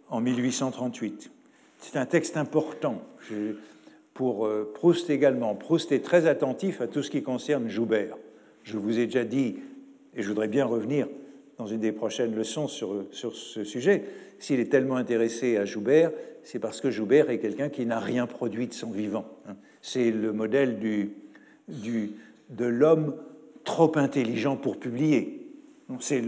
[0.08, 1.30] en 1838.
[1.78, 3.02] C'est un texte important
[4.14, 5.54] pour euh, Proust également.
[5.54, 8.16] Proust est très attentif à tout ce qui concerne Joubert.
[8.62, 9.56] Je vous ai déjà dit,
[10.14, 11.08] et je voudrais bien revenir
[11.58, 14.04] dans une des prochaines leçons sur, sur ce sujet,
[14.38, 16.10] s'il est tellement intéressé à Joubert,
[16.42, 19.26] c'est parce que Joubert est quelqu'un qui n'a rien produit de son vivant.
[19.82, 21.10] C'est le modèle du,
[21.68, 23.16] de l'homme
[23.64, 25.46] trop intelligent pour publier.
[26.00, 26.22] C'est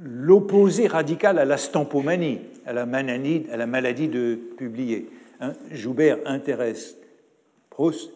[0.00, 5.08] l'opposé radical à la stampomanie, à la, mananie, à la maladie de publier.
[5.40, 5.52] Hein.
[5.70, 6.96] Joubert intéresse
[7.70, 8.10] Proust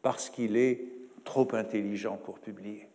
[0.00, 0.80] parce qu'il est
[1.24, 2.86] trop intelligent pour publier.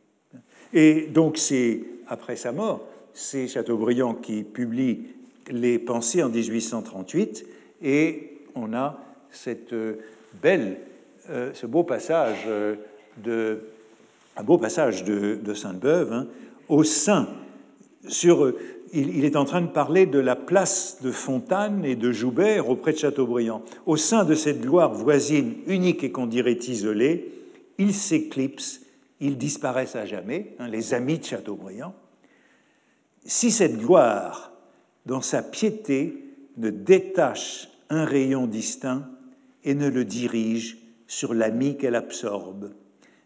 [0.74, 5.08] Et donc c'est après sa mort, c'est Chateaubriand qui publie
[5.50, 7.46] les pensées en 1838
[7.82, 9.00] et on a
[9.32, 9.74] cette
[10.42, 10.78] belle,
[11.30, 12.76] euh, ce beau passage euh,
[13.18, 13.60] de,
[14.38, 16.28] un beau passage de, Sainte-Beuve hein,
[16.68, 17.28] au sein
[18.08, 18.54] sur
[18.94, 22.94] il, est en train de parler de la place de Fontane et de Joubert auprès
[22.94, 23.62] de Chateaubriand.
[23.86, 27.32] Au sein de cette gloire voisine, unique et qu'on dirait isolée,
[27.78, 28.82] ils s'éclipsent,
[29.20, 31.94] ils disparaissent à jamais, hein, les amis de Chateaubriand.
[33.26, 34.54] Si cette gloire,
[35.06, 36.24] dans sa piété,
[36.58, 39.04] ne détache un rayon distinct
[39.64, 42.72] et ne le dirige sur l'ami qu'elle absorbe,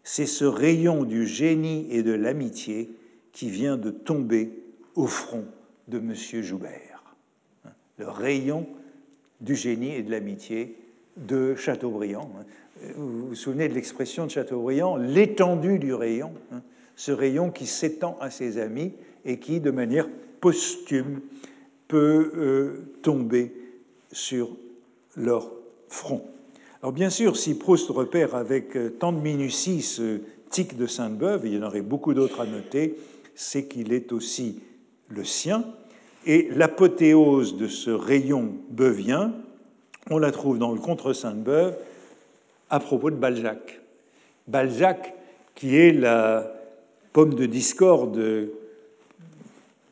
[0.02, 2.90] c'est ce rayon du génie et de l'amitié
[3.32, 4.52] qui vient de tomber
[4.94, 5.44] au front
[5.88, 6.14] de M.
[6.42, 7.16] Joubert.
[7.98, 8.66] Le rayon
[9.40, 10.76] du génie et de l'amitié
[11.16, 12.30] de Chateaubriand.
[12.96, 16.62] Vous vous souvenez de l'expression de Chateaubriand, l'étendue du rayon, hein,
[16.96, 18.92] ce rayon qui s'étend à ses amis
[19.24, 20.08] et qui, de manière
[20.40, 21.20] posthume,
[21.88, 23.54] peut euh, tomber
[24.12, 24.56] sur
[25.16, 25.50] leur
[25.94, 26.22] front.
[26.82, 30.20] Alors bien sûr, si Proust repère avec euh, tant de minutie ce
[30.50, 32.96] tic de Sainte-Beuve, il y en aurait beaucoup d'autres à noter,
[33.34, 34.60] c'est qu'il est aussi
[35.08, 35.64] le sien.
[36.26, 39.32] Et l'apothéose de ce rayon beuvien,
[40.10, 41.76] on la trouve dans le Contre Sainte-Beuve
[42.70, 43.80] à propos de Balzac.
[44.48, 45.14] Balzac,
[45.54, 46.52] qui est la
[47.12, 48.50] pomme de discorde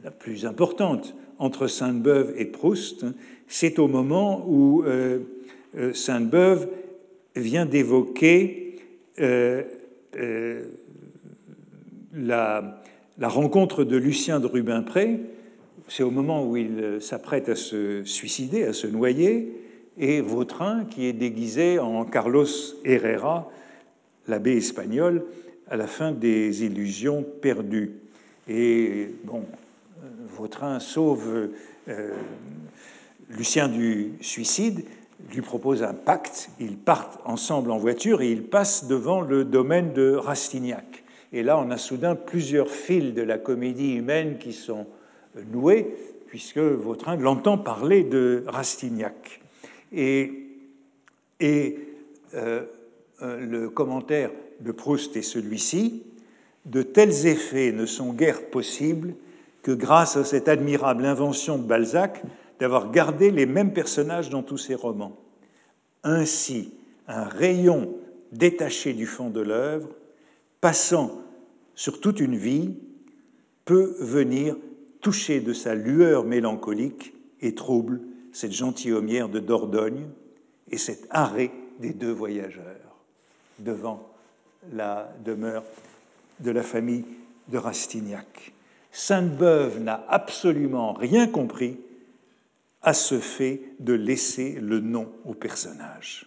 [0.02, 3.06] la plus importante entre Sainte-Beuve et Proust,
[3.48, 5.20] c'est au moment où euh,
[5.94, 6.68] Sainte-Beuve
[7.36, 8.76] vient d'évoquer
[9.20, 9.62] euh,
[12.14, 12.82] la,
[13.18, 15.20] la rencontre de Lucien de Rubempré,
[15.88, 19.52] c'est au moment où il s'apprête à se suicider, à se noyer,
[19.98, 22.46] et Vautrin, qui est déguisé en Carlos
[22.84, 23.50] Herrera,
[24.28, 25.24] l'abbé espagnol,
[25.68, 27.92] à la fin des illusions perdues.
[28.48, 29.44] Et bon,
[30.36, 31.50] Vautrin sauve
[31.88, 32.14] euh,
[33.30, 34.84] Lucien du suicide,
[35.30, 39.92] lui propose un pacte, ils partent ensemble en voiture et ils passent devant le domaine
[39.92, 41.04] de Rastignac.
[41.32, 44.86] Et là, on a soudain plusieurs fils de la comédie humaine qui sont
[45.50, 45.94] noués,
[46.26, 49.40] puisque Vautrin l'entend parler de Rastignac.
[49.92, 50.32] Et,
[51.40, 51.78] et
[52.34, 52.62] euh,
[53.22, 56.02] euh, le commentaire de Proust est celui-ci
[56.64, 59.14] De tels effets ne sont guère possibles
[59.62, 62.22] que grâce à cette admirable invention de Balzac
[62.62, 65.16] d'avoir gardé les mêmes personnages dans tous ses romans.
[66.04, 66.72] Ainsi,
[67.08, 67.92] un rayon
[68.30, 69.88] détaché du fond de l'œuvre,
[70.60, 71.10] passant
[71.74, 72.76] sur toute une vie
[73.64, 74.56] peut venir
[75.00, 78.00] toucher de sa lueur mélancolique et trouble
[78.30, 80.06] cette gentilhommière de Dordogne
[80.70, 81.50] et cet arrêt
[81.80, 82.62] des deux voyageurs
[83.58, 84.08] devant
[84.72, 85.64] la demeure
[86.38, 87.06] de la famille
[87.48, 88.52] de Rastignac.
[88.92, 91.80] Sainte-Beuve n'a absolument rien compris
[92.82, 96.26] à ce fait de laisser le nom au personnage.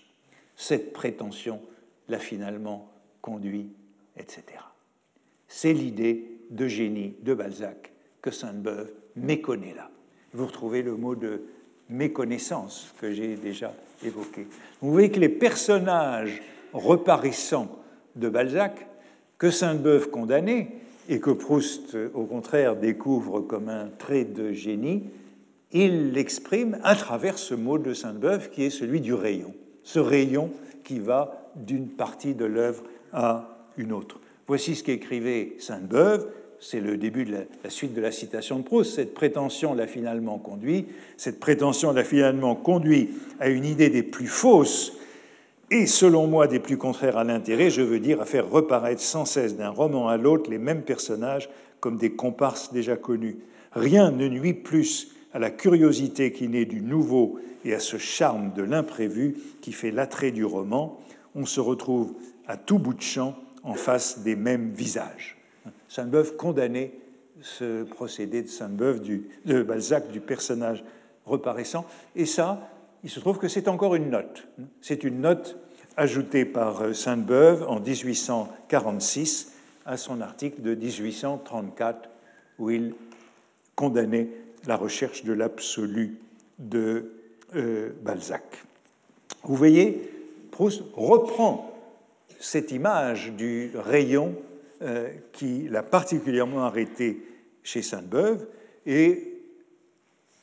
[0.55, 1.61] Cette prétention
[2.07, 2.91] l'a finalement
[3.21, 3.69] conduit,
[4.17, 4.43] etc.
[5.47, 7.91] C'est l'idée de génie de Balzac
[8.21, 9.89] que Sainte-Beuve méconnaît là.
[10.33, 11.43] Vous retrouvez le mot de
[11.89, 14.47] méconnaissance que j'ai déjà évoqué.
[14.81, 16.41] Vous voyez que les personnages
[16.73, 17.79] reparaissants
[18.15, 18.87] de Balzac,
[19.37, 20.69] que Sainte-Beuve condamnait
[21.09, 25.03] et que Proust, au contraire, découvre comme un trait de génie,
[25.71, 29.53] il l'exprime à travers ce mot de Sainte-Beuve qui est celui du rayon,
[29.83, 30.51] ce rayon
[30.83, 34.19] qui va d'une partie de l'œuvre à une autre.
[34.47, 36.27] Voici ce qu'écrivait Sainte-Beuve,
[36.59, 38.95] c'est le début de la, suite de la citation de Proust.
[38.95, 40.85] Cette prétention l'a finalement conduit,
[41.17, 43.09] cette prétention l'a finalement conduit
[43.39, 44.93] à une idée des plus fausses
[45.71, 49.25] et, selon moi, des plus contraires à l'intérêt, je veux dire à faire reparaître sans
[49.25, 51.49] cesse d'un roman à l'autre les mêmes personnages
[51.79, 53.37] comme des comparses déjà connus.
[53.73, 58.53] Rien ne nuit plus à la curiosité qui naît du nouveau et à ce charme
[58.53, 60.97] de l'imprévu qui fait l'attrait du roman.
[61.35, 62.13] On se retrouve
[62.47, 65.35] à tout bout de champ en face des mêmes visages.
[65.89, 66.93] Sainte-Beuve condamnait
[67.41, 69.01] ce procédé de Sainte-Beuve,
[69.45, 70.85] de Balzac, du personnage
[71.25, 71.85] reparaissant.
[72.15, 72.69] Et ça,
[73.03, 74.47] il se trouve que c'est encore une note.
[74.79, 75.57] C'est une note
[75.97, 79.51] ajouté par Sainte-Beuve en 1846
[79.85, 82.09] à son article de 1834
[82.57, 82.93] où il
[83.75, 84.29] condamnait
[84.67, 86.17] la recherche de l'absolu
[86.59, 87.11] de
[87.55, 88.63] euh, Balzac.
[89.43, 90.11] Vous voyez,
[90.51, 91.71] Proust reprend
[92.39, 94.35] cette image du rayon
[94.81, 97.21] euh, qui l'a particulièrement arrêté
[97.63, 98.47] chez Sainte-Beuve
[98.85, 99.33] et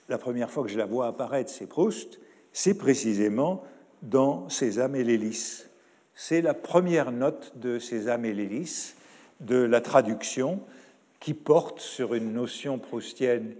[0.08, 2.20] la première fois que je la vois apparaître, c'est Proust,
[2.52, 3.64] c'est précisément
[4.02, 5.68] dans Sésame et l'hélice.
[6.14, 8.96] C'est la première note de Sésame et l'hélice,
[9.40, 10.60] de la traduction,
[11.20, 13.54] qui porte sur une notion proustienne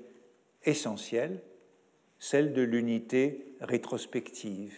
[0.65, 1.41] essentielle,
[2.19, 4.77] celle de l'unité rétrospective.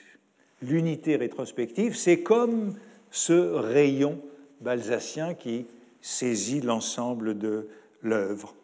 [0.63, 2.75] L'unité rétrospective, c'est comme
[3.11, 4.21] ce rayon
[4.61, 5.67] balsacien qui
[6.01, 7.69] saisit l'ensemble de
[8.03, 8.55] l'œuvre.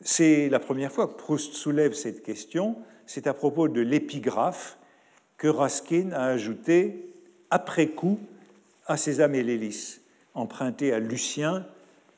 [0.00, 2.76] C'est la première fois que Proust soulève cette question.
[3.06, 4.78] C'est à propos de l'épigraphe
[5.36, 7.10] que Raskin a ajouté
[7.50, 8.18] après coup
[8.86, 10.00] à ses amélélis,
[10.34, 11.66] emprunté à Lucien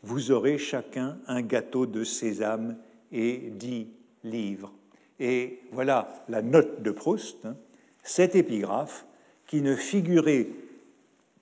[0.02, 2.76] Vous aurez chacun un gâteau de sésame
[3.12, 3.88] et dix
[4.24, 4.72] livres.
[5.18, 7.56] Et voilà la note de Proust, hein.
[8.02, 9.06] cette épigraphe
[9.46, 10.48] qui ne figurait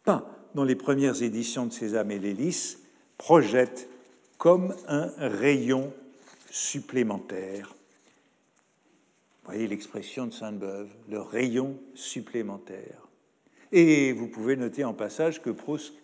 [0.04, 2.80] pas dans les premières éditions de Sésame et l'hélice,
[3.18, 3.88] projette
[4.38, 5.92] comme un rayon
[6.50, 7.74] supplémentaire.
[9.42, 13.08] Vous voyez l'expression de Sainte-Beuve, le rayon supplémentaire.
[13.72, 15.94] Et vous pouvez noter en passage que Proust,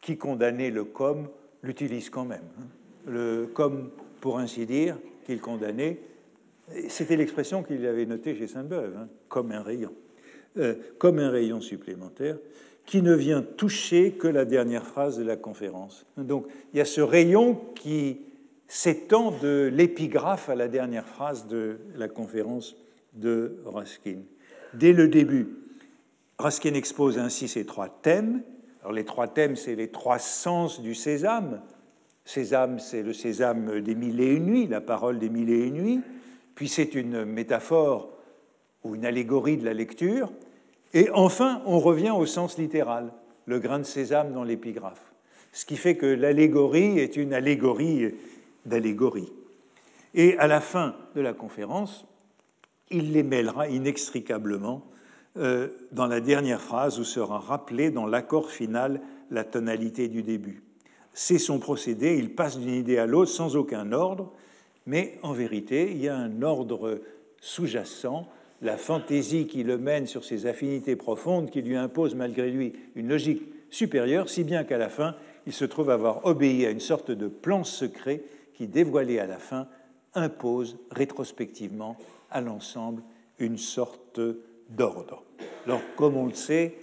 [0.00, 1.28] qui condamnait le comme,
[1.62, 2.44] l'utilise quand même.
[2.60, 2.66] Hein.
[3.06, 3.90] Le comme,
[4.20, 4.98] pour ainsi dire,
[5.28, 5.98] qu'il condamnait,
[6.88, 9.92] c'était l'expression qu'il avait notée chez Sainte-Beuve, hein, comme un rayon,
[10.56, 12.38] euh, comme un rayon supplémentaire
[12.86, 16.06] qui ne vient toucher que la dernière phrase de la conférence.
[16.16, 18.22] Donc il y a ce rayon qui
[18.68, 22.74] s'étend de l'épigraphe à la dernière phrase de la conférence
[23.12, 24.20] de Ruskin.
[24.72, 25.48] Dès le début,
[26.38, 28.42] Ruskin expose ainsi ces trois thèmes.
[28.80, 31.60] Alors les trois thèmes, c'est les trois sens du sésame.
[32.28, 35.82] Sésame, c'est le sésame des mille et une nuits, la parole des mille et une
[35.82, 36.00] nuits.
[36.54, 38.10] Puis c'est une métaphore
[38.84, 40.30] ou une allégorie de la lecture.
[40.92, 43.14] Et enfin, on revient au sens littéral,
[43.46, 45.10] le grain de sésame dans l'épigraphe.
[45.52, 48.14] Ce qui fait que l'allégorie est une allégorie
[48.66, 49.32] d'allégorie.
[50.12, 52.06] Et à la fin de la conférence,
[52.90, 54.84] il les mêlera inextricablement
[55.38, 59.00] euh, dans la dernière phrase où sera rappelée dans l'accord final
[59.30, 60.67] la tonalité du début.
[61.20, 64.30] C'est son procédé, il passe d'une idée à l'autre sans aucun ordre,
[64.86, 67.00] mais en vérité, il y a un ordre
[67.40, 68.28] sous-jacent,
[68.62, 73.08] la fantaisie qui le mène sur ses affinités profondes, qui lui impose malgré lui une
[73.08, 77.10] logique supérieure, si bien qu'à la fin, il se trouve avoir obéi à une sorte
[77.10, 78.22] de plan secret
[78.54, 79.66] qui, dévoilé à la fin,
[80.14, 81.96] impose rétrospectivement
[82.30, 83.02] à l'ensemble
[83.40, 84.20] une sorte
[84.70, 85.24] d'ordre.
[85.66, 86.76] Alors, comme on le sait,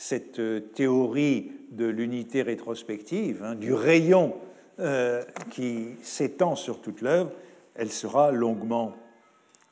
[0.00, 0.40] cette
[0.72, 4.34] théorie de l'unité rétrospective, hein, du rayon
[4.78, 7.30] euh, qui s'étend sur toute l'œuvre,
[7.74, 8.94] elle sera longuement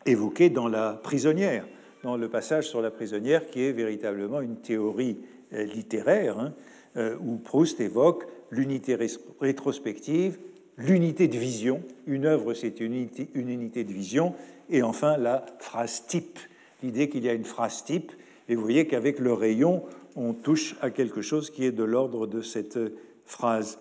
[0.05, 1.67] évoquée dans La prisonnière,
[2.03, 5.17] dans le passage sur la prisonnière qui est véritablement une théorie
[5.55, 6.53] euh, littéraire, hein,
[6.99, 8.99] euh, où Proust évoque l'unité
[9.41, 10.37] rétrospective
[10.77, 11.83] l'unité de vision.
[12.07, 14.35] Une œuvre, c'est une unité, une unité de vision.
[14.69, 16.39] Et enfin, la phrase type.
[16.83, 18.13] L'idée qu'il y a une phrase type.
[18.49, 19.83] Et vous voyez qu'avec le rayon,
[20.21, 22.79] on touche à quelque chose qui est de l'ordre de cette
[23.25, 23.79] phrase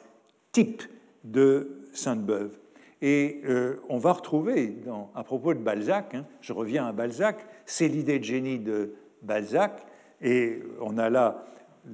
[0.52, 0.84] type
[1.24, 2.58] de Sainte-Beuve.
[3.02, 4.76] Et euh, on va retrouver,
[5.14, 9.86] à propos de Balzac, hein, je reviens à Balzac, c'est l'idée de génie de Balzac,
[10.22, 11.46] et on a là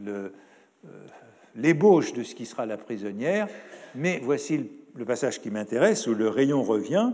[0.07, 0.29] euh,
[1.55, 3.47] l'ébauche de ce qui sera la prisonnière,
[3.95, 7.11] mais voici le le passage qui m'intéresse, où le rayon revient,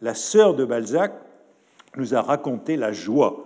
[0.00, 1.12] la sœur de Balzac
[1.96, 3.44] nous a raconté la joie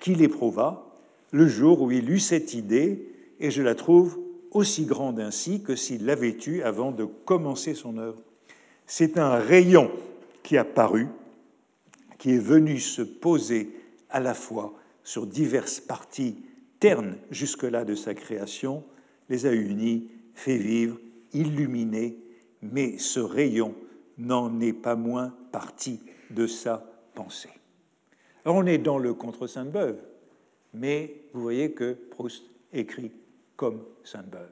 [0.00, 0.89] qu'il éprouva
[1.30, 3.06] le jour où il eut cette idée,
[3.38, 4.18] et je la trouve
[4.50, 8.20] aussi grande ainsi que s'il l'avait eue avant de commencer son œuvre.
[8.86, 9.90] C'est un rayon
[10.42, 11.06] qui a paru,
[12.18, 13.70] qui est venu se poser
[14.10, 14.74] à la fois
[15.04, 16.36] sur diverses parties
[16.80, 18.82] ternes jusque-là de sa création,
[19.28, 20.98] les a unies, fait vivre,
[21.32, 22.16] illuminées
[22.62, 23.74] mais ce rayon
[24.18, 26.00] n'en est pas moins partie
[26.30, 27.50] de sa pensée.
[28.44, 29.98] on est dans le contre Sainte-Beuve,
[30.74, 33.12] mais vous voyez que Proust écrit
[33.56, 34.48] comme Sainte-Beuve,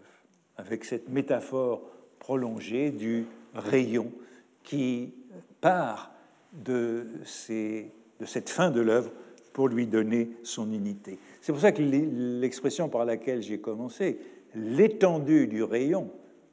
[0.56, 1.82] avec cette métaphore
[2.18, 4.12] prolongée du rayon
[4.62, 5.14] qui
[5.60, 6.12] part
[6.52, 9.10] de, cette fin de l'œuvre
[9.52, 11.18] pour lui donner son unité.
[11.40, 14.18] C'est pour ça que l'expression par laquelle j'ai commencé,
[14.54, 16.10] l'étendue du rayon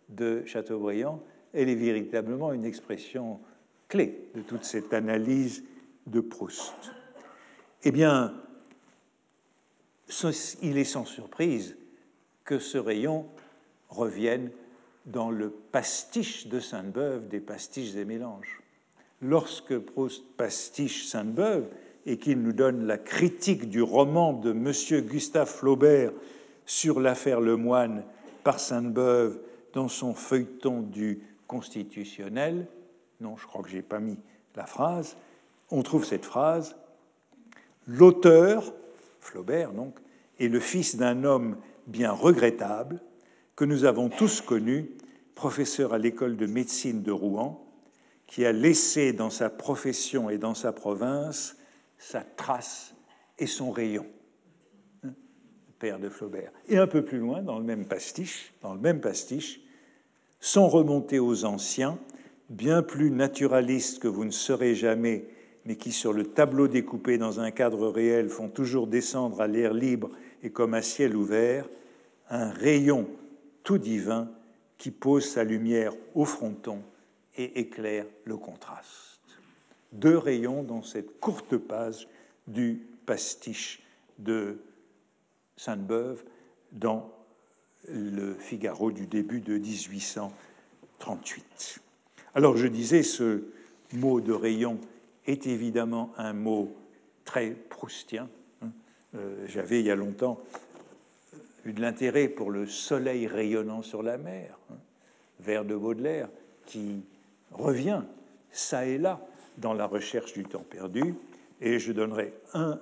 [0.10, 1.22] de Chateaubriand,
[1.54, 3.40] elle est véritablement une expression
[3.88, 5.64] clé de toute cette analyse
[6.08, 6.74] de Proust.
[7.84, 8.34] Eh bien,
[10.62, 11.78] il est sans surprise
[12.44, 13.26] que ce rayon
[13.90, 14.52] revienne
[15.06, 18.62] dans le pastiche de Sainte-Beuve des pastiches et mélanges.
[19.22, 21.68] Lorsque Proust pastiche Sainte-Beuve
[22.06, 24.72] et qu'il nous donne la critique du roman de M.
[25.08, 26.12] Gustave Flaubert
[26.66, 28.04] sur l'affaire Lemoine
[28.44, 29.40] par Sainte-Beuve
[29.74, 32.68] dans son feuilleton du constitutionnel,
[33.22, 34.18] non, je crois que je n'ai pas mis
[34.56, 35.18] la phrase,
[35.70, 36.76] on trouve cette phrase
[37.88, 38.74] L'auteur,
[39.26, 39.96] Flaubert donc,
[40.40, 41.58] est le fils d'un homme
[41.88, 43.02] bien regrettable
[43.56, 44.92] que nous avons tous connu,
[45.34, 47.66] professeur à l'école de médecine de Rouen,
[48.28, 51.58] qui a laissé dans sa profession et dans sa province
[51.98, 52.94] sa trace
[53.40, 54.06] et son rayon.
[55.04, 55.14] Hein,
[55.80, 56.52] père de Flaubert.
[56.68, 59.62] Et un peu plus loin, dans le même pastiche, dans le même pastiche,
[60.40, 61.98] sans remonter aux anciens,
[62.50, 65.28] bien plus naturalistes que vous ne serez jamais
[65.66, 69.74] mais qui, sur le tableau découpé dans un cadre réel, font toujours descendre à l'air
[69.74, 70.12] libre
[70.44, 71.68] et comme à ciel ouvert,
[72.30, 73.08] un rayon
[73.64, 74.30] tout divin
[74.78, 76.82] qui pose sa lumière au fronton
[77.36, 79.20] et éclaire le contraste.
[79.92, 82.08] Deux rayons dans cette courte page
[82.48, 83.82] du pastiche
[84.20, 84.60] de
[85.58, 86.24] Sainte-Beuve
[86.72, 87.12] dans
[87.88, 91.82] le Figaro du début de 1838.
[92.34, 93.44] Alors je disais, ce
[93.94, 94.80] mot de rayon
[95.26, 96.76] est évidemment un mot
[97.24, 98.30] très proustien.
[98.62, 98.70] Hein.
[99.16, 100.40] Euh, j'avais il y a longtemps
[101.66, 104.76] eu de l'intérêt pour le soleil rayonnant sur la mer, hein,
[105.40, 106.30] vers de Baudelaire,
[106.66, 107.02] qui
[107.52, 108.04] revient
[108.52, 109.20] ça et là
[109.58, 111.16] dans la recherche du temps perdu.
[111.62, 112.80] Et je donnerai un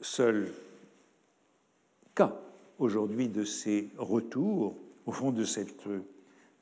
[0.00, 0.52] seul
[2.14, 2.36] cas
[2.78, 4.76] aujourd'hui de ces retours,
[5.06, 5.88] au fond de cette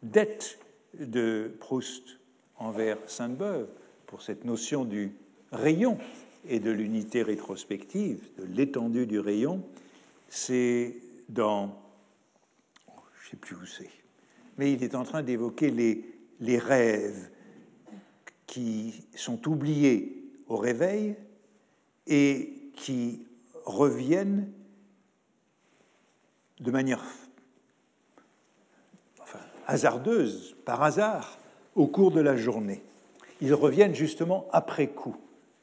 [0.03, 0.59] dette
[0.99, 2.19] de Proust
[2.57, 3.69] envers Sainte-Beuve,
[4.11, 5.13] pour cette notion du
[5.53, 5.97] rayon
[6.49, 9.63] et de l'unité rétrospective, de l'étendue du rayon,
[10.29, 10.97] c'est
[11.29, 11.81] dans...
[12.89, 13.91] je ne sais plus où c'est,
[14.59, 16.05] mais il est en train d'évoquer les,
[16.41, 17.31] les rêves
[18.49, 21.15] qui sont oubliés au réveil
[22.09, 23.25] et qui
[23.65, 24.51] reviennent
[26.59, 27.05] de manière
[29.21, 29.39] enfin,
[29.69, 31.39] hasardeuse, par hasard,
[31.77, 32.83] au cours de la journée
[33.41, 35.17] ils reviennent justement après coup,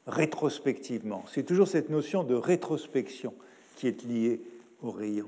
[0.08, 1.24] rétrospectivement.
[1.28, 3.34] C'est toujours cette notion de rétrospection
[3.76, 4.42] qui est liée
[4.82, 5.28] au rayon.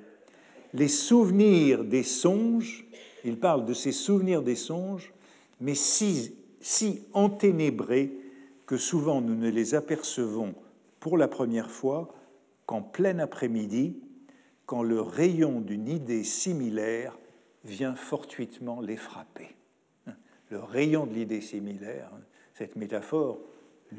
[0.74, 2.86] Les souvenirs des songes,
[3.24, 5.14] il parle de ces souvenirs des songes,
[5.62, 8.12] mais si, si enténébrés
[8.66, 10.54] que souvent nous ne les apercevons
[11.00, 12.14] pour la première fois
[12.66, 13.98] qu'en plein après-midi,
[14.66, 17.18] quand le rayon d'une idée similaire
[17.64, 19.56] vient fortuitement les frapper.
[20.52, 22.12] Le rayon de l'idée similaire,
[22.60, 23.40] cette métaphore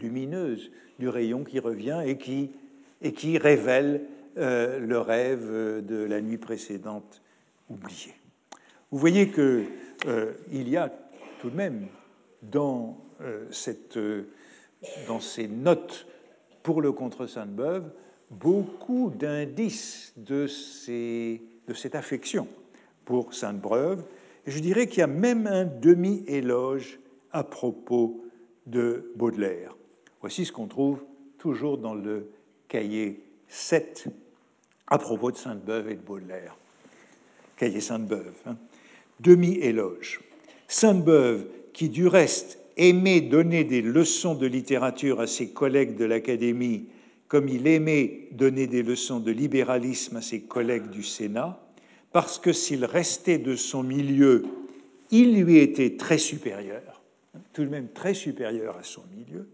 [0.03, 2.51] lumineuse du rayon qui revient et qui,
[3.01, 4.03] et qui révèle
[4.37, 5.51] euh, le rêve
[5.83, 7.23] de la nuit précédente
[7.71, 8.13] oublié.
[8.91, 9.67] Vous voyez qu'il
[10.07, 10.93] euh, y a
[11.41, 11.87] tout de même
[12.43, 13.99] dans, euh, cette,
[15.09, 16.07] dans ces notes
[16.63, 17.91] pour le contre Sainte-Beuve
[18.31, 22.47] beaucoup d'indices de, ces, de cette affection
[23.07, 24.05] pour Sainte-Beuve.
[24.47, 27.01] Je dirais qu'il y a même un demi-éloge
[27.33, 28.23] à propos
[28.71, 29.77] de Baudelaire.
[30.21, 31.05] Voici ce qu'on trouve
[31.39, 32.31] toujours dans le
[32.69, 34.07] cahier 7
[34.87, 36.57] à propos de Sainte-Beuve et de Baudelaire.
[37.57, 38.35] Cahier Sainte-Beuve.
[38.47, 38.57] Hein.
[39.21, 40.21] Demi-éloge.
[40.69, 46.87] Sainte-Beuve, qui du reste aimait donner des leçons de littérature à ses collègues de l'Académie,
[47.29, 51.61] comme il aimait donner des leçons de libéralisme à ses collègues du Sénat,
[52.13, 54.45] parce que s'il restait de son milieu,
[55.11, 56.90] il lui était très supérieur
[57.53, 59.49] tout de même très supérieur à son milieu,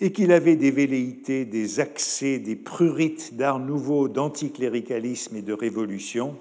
[0.00, 6.36] et qu'il avait des velléités, des accès, des prurites d'art nouveau, d'anticléricalisme et de révolution,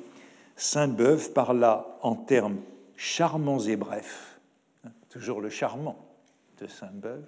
[0.58, 2.58] Sainte-Beuve parla en termes
[2.98, 4.40] charmants et brefs,
[4.86, 6.06] hein, toujours le charmant
[6.60, 7.24] de Sainte-Beuve,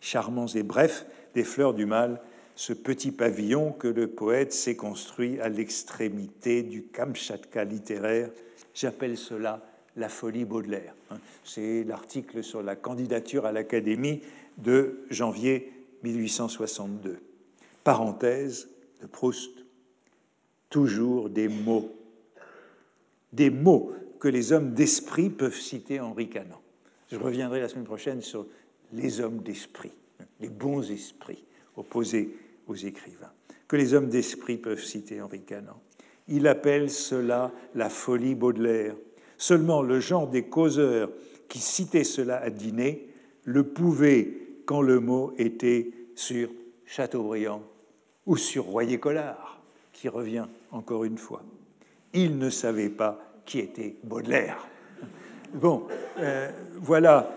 [0.00, 2.20] charmants et brefs des fleurs du mal,
[2.56, 8.30] ce petit pavillon que le poète s'est construit à l'extrémité du Kamchatka littéraire.
[8.74, 9.60] J'appelle cela
[9.96, 10.94] la folie Baudelaire.
[11.10, 11.18] Hein.
[11.44, 14.22] C'est l'article sur la candidature à l'Académie
[14.58, 15.72] de janvier
[16.02, 17.18] 1862.
[17.82, 18.68] Parenthèse
[19.00, 19.50] de Proust,
[20.70, 21.92] toujours des mots.
[23.32, 26.60] Des mots que les hommes d'esprit peuvent citer en ricanant.
[27.10, 28.46] Je reviendrai la semaine prochaine sur
[28.92, 29.92] les hommes d'esprit,
[30.40, 31.44] les bons esprits,
[31.76, 32.36] opposés
[32.66, 33.32] aux écrivains,
[33.68, 35.80] que les hommes d'esprit peuvent citer en ricanant.
[36.28, 38.94] Il appelle cela la folie Baudelaire
[39.46, 41.10] Seulement le genre des causeurs
[41.50, 43.10] qui citaient cela à dîner
[43.44, 46.48] le pouvaient quand le mot était sur
[46.86, 47.62] Chateaubriand
[48.24, 49.60] ou sur Royer-Collard,
[49.92, 51.42] qui revient encore une fois.
[52.14, 54.66] il ne savait pas qui était Baudelaire.
[55.52, 55.88] Bon,
[56.20, 57.30] euh, voilà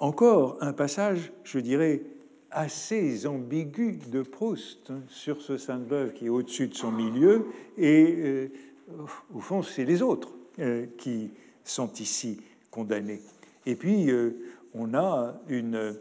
[0.00, 2.02] encore un passage, je dirais,
[2.50, 7.46] assez ambigu de Proust hein, sur ce Sainte-Beuve qui est au-dessus de son milieu,
[7.78, 8.48] et euh,
[9.32, 11.30] au fond, c'est les autres euh, qui
[11.64, 12.40] sont ici
[12.70, 13.22] condamnés.
[13.66, 14.10] Et puis,
[14.74, 15.96] on a une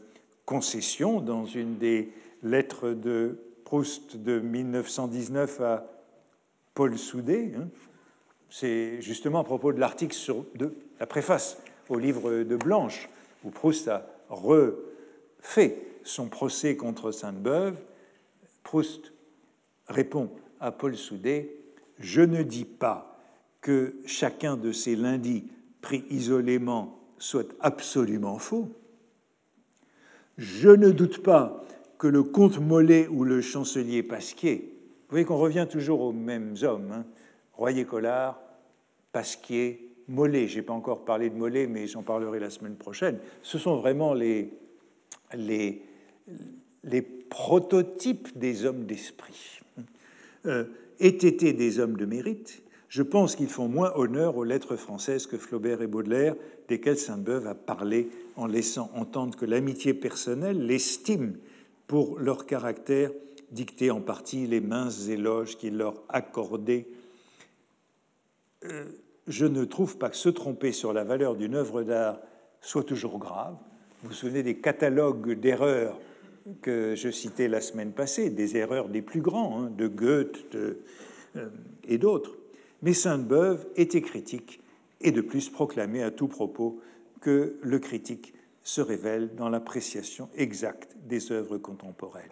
[0.45, 2.11] concession dans une des
[2.41, 5.88] lettres de Proust de 1919 à
[6.74, 7.53] Paul Soudet.
[7.57, 7.70] Hein.
[8.49, 11.57] C'est justement à propos de l'article sur de la préface
[11.89, 13.09] au livre de Blanche,
[13.43, 17.80] où Proust a refait son procès contre Sainte-Beuve.
[18.64, 19.14] Proust
[19.88, 21.55] répond à Paul Soudet
[21.99, 23.12] Je ne dis pas
[23.64, 25.45] que chacun de ces lundis
[25.82, 28.70] pris isolément soit absolument faux.
[30.38, 31.64] Je ne doute pas
[31.97, 34.70] que le comte Mollet ou le chancelier Pasquier,
[35.07, 37.05] vous voyez qu'on revient toujours aux mêmes hommes, hein,
[37.53, 38.41] Royer-Collard,
[39.11, 43.20] Pasquier, Mollet, je n'ai pas encore parlé de Mollet, mais j'en parlerai la semaine prochaine,
[43.41, 44.51] ce sont vraiment les,
[45.34, 45.84] les,
[46.84, 49.61] les prototypes des hommes d'esprit.
[50.45, 50.66] Euh,
[50.99, 52.62] été des hommes de mérite,
[52.93, 56.35] je pense qu'ils font moins honneur aux lettres françaises que Flaubert et Baudelaire,
[56.67, 61.35] desquels Sainte-Beuve a parlé en laissant entendre que l'amitié personnelle, l'estime
[61.87, 63.09] pour leur caractère,
[63.49, 66.85] dictait en partie les minces éloges qu'il leur accordait.
[68.65, 68.85] Euh,
[69.27, 72.19] je ne trouve pas que se tromper sur la valeur d'une œuvre d'art
[72.61, 73.55] soit toujours grave.
[74.03, 75.99] Vous vous souvenez des catalogues d'erreurs
[76.61, 80.75] que je citais la semaine passée, des erreurs des plus grands, hein, de Goethe euh,
[81.87, 82.37] et d'autres.
[82.84, 84.61] Mais Sainte-Beuve était critique
[85.01, 86.79] et de plus proclamait à tout propos
[87.21, 92.29] que le critique se révèle dans l'appréciation exacte des œuvres contemporaines.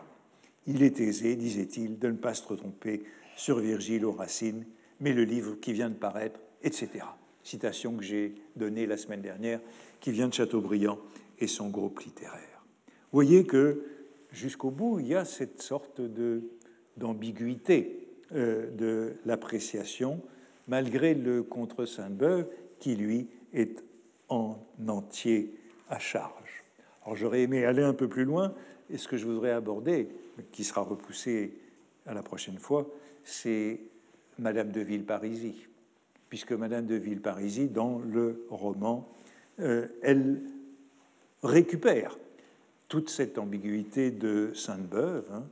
[0.68, 3.04] Il est aisé, disait-il, de ne pas se tromper
[3.36, 4.66] sur Virgile ou Racine,
[5.00, 7.06] mais le livre qui vient de paraître etc.
[7.44, 9.60] Citation que j'ai donnée la semaine dernière,
[10.00, 11.00] qui vient de Chateaubriand
[11.40, 12.64] et son groupe littéraire.
[12.88, 13.84] Vous voyez que
[14.32, 16.02] jusqu'au bout, il y a cette sorte
[16.98, 20.22] d'ambiguïté euh, de l'appréciation,
[20.68, 22.48] malgré le contre Sainte-Beuve,
[22.80, 23.84] qui lui est
[24.30, 24.58] en
[24.88, 25.54] entier
[25.90, 26.64] à charge.
[27.04, 28.54] Alors j'aurais aimé aller un peu plus loin,
[28.90, 30.10] et ce que je voudrais aborder,
[30.52, 31.54] qui sera repoussé
[32.06, 32.88] à la prochaine fois,
[33.24, 33.80] c'est
[34.40, 35.68] Madame de Villeparisis
[36.32, 39.06] puisque Madame de Villeparisis, dans le roman,
[39.60, 40.40] euh, elle
[41.44, 42.18] récupère
[42.88, 45.44] toute cette ambiguïté de Sainte-Beuve, hein,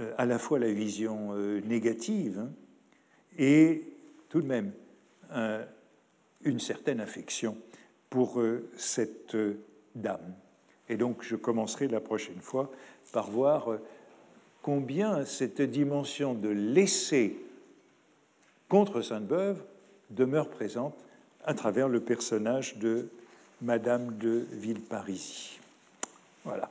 [0.00, 2.50] euh, à la fois la vision euh, négative hein,
[3.38, 3.84] et
[4.28, 4.72] tout de même
[6.44, 7.56] une certaine affection
[8.10, 8.42] pour
[8.76, 9.36] cette
[9.94, 10.34] dame.
[10.88, 12.70] Et donc je commencerai la prochaine fois
[13.12, 13.78] par voir
[14.62, 17.36] combien cette dimension de laisser
[18.68, 19.62] contre Sainte-Beuve
[20.10, 20.94] demeure présente
[21.44, 23.08] à travers le personnage de
[23.62, 25.58] Madame de Villeparisis.
[26.44, 26.70] Voilà.